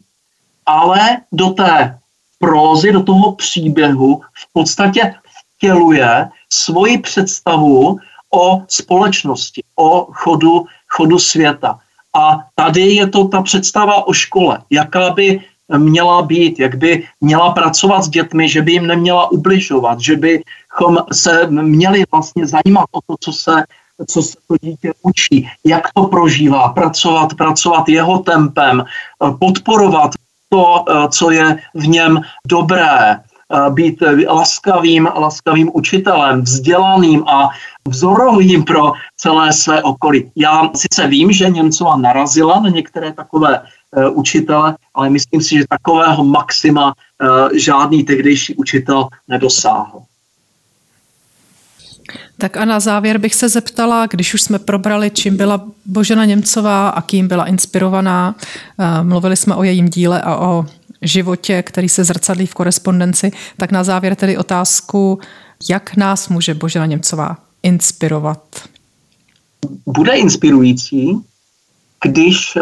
[0.65, 1.99] Ale do té
[2.39, 5.13] prózy, do toho příběhu v podstatě
[5.61, 7.97] vtěluje svoji představu
[8.33, 11.79] o společnosti, o chodu, chodu světa.
[12.15, 15.41] A tady je to ta představa o škole, jaká by
[15.77, 20.97] měla být, jak by měla pracovat s dětmi, že by jim neměla ubližovat, že bychom
[21.13, 23.63] se měli vlastně zajímat o to, co se,
[24.07, 28.83] co se to dítě učí, jak to prožívá, pracovat, pracovat jeho tempem,
[29.39, 30.11] podporovat
[30.49, 33.19] to, co je v něm dobré,
[33.69, 37.49] být laskavým, laskavým učitelem, vzdělaným a
[37.87, 40.31] vzorovým pro celé své okolí.
[40.35, 43.61] Já sice vím, že Němcova narazila na některé takové
[43.97, 50.01] Eh, učitele, ale myslím si, že takového maxima eh, žádný tehdejší učitel nedosáhl.
[52.37, 56.89] Tak a na závěr bych se zeptala, když už jsme probrali, čím byla Božena Němcová
[56.89, 58.35] a kým byla inspirovaná,
[58.79, 60.65] eh, mluvili jsme o jejím díle a o
[61.01, 65.19] životě, který se zrcadlí v korespondenci, tak na závěr tedy otázku,
[65.69, 68.41] jak nás může Božena Němcová inspirovat?
[69.85, 71.17] Bude inspirující,
[72.03, 72.57] když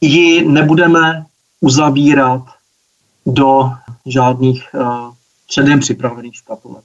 [0.00, 1.26] ji nebudeme
[1.60, 2.42] uzavírat
[3.26, 3.70] do
[4.06, 5.14] žádných uh,
[5.48, 6.84] předem připravených škatulek.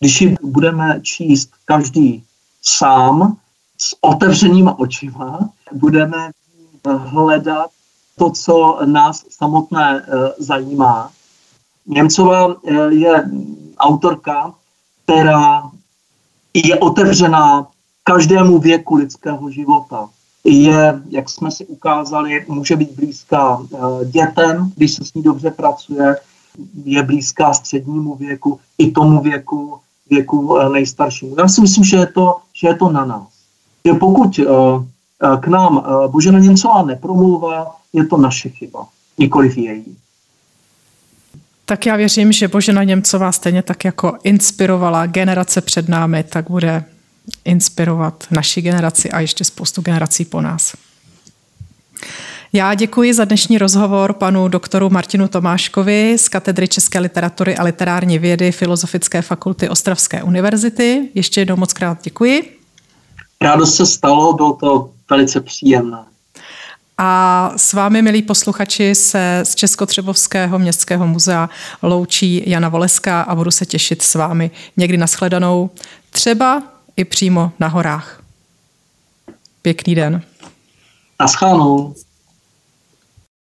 [0.00, 2.24] když ji budeme číst každý
[2.62, 3.36] sám
[3.78, 6.30] s otevřenýma očima, budeme
[6.98, 7.70] hledat
[8.18, 10.06] to, co nás samotné
[10.38, 11.10] zajímá.
[11.86, 12.56] Němcová
[12.90, 13.30] je
[13.78, 14.54] autorka,
[15.04, 15.70] která
[16.54, 17.66] je otevřená
[18.04, 20.08] každému věku lidského života.
[20.44, 25.50] Je, jak jsme si ukázali, může být blízká eh, dětem, když se s ní dobře
[25.50, 26.16] pracuje,
[26.84, 29.78] je blízká střednímu věku i tomu věku,
[30.10, 31.34] věku eh, nejstaršímu.
[31.38, 33.28] Já si myslím, že je to, že je to na nás.
[33.86, 34.44] Že pokud eh,
[35.40, 38.86] k nám Božena Němcová nepromlouvá, je to naše chyba,
[39.18, 39.96] nikoliv její.
[41.64, 46.84] Tak já věřím, že Božena Němcová stejně tak jako inspirovala generace před námi, tak bude
[47.44, 50.72] inspirovat naši generaci a ještě spoustu generací po nás.
[52.52, 58.18] Já děkuji za dnešní rozhovor panu doktoru Martinu Tomáškovi z Katedry České literatury a literární
[58.18, 61.08] vědy Filozofické fakulty Ostravské univerzity.
[61.14, 62.58] Ještě jednou moc krát děkuji.
[63.42, 66.04] Rádo se stalo, bylo to velice příjemné.
[67.04, 71.50] A s vámi, milí posluchači, se z Českotřebovského městského muzea
[71.82, 75.70] loučí Jana Voleská a budu se těšit s vámi někdy nashledanou,
[76.10, 76.62] třeba
[76.96, 78.22] i přímo na horách.
[79.62, 80.22] Pěkný den.
[81.20, 81.94] Naschledanou.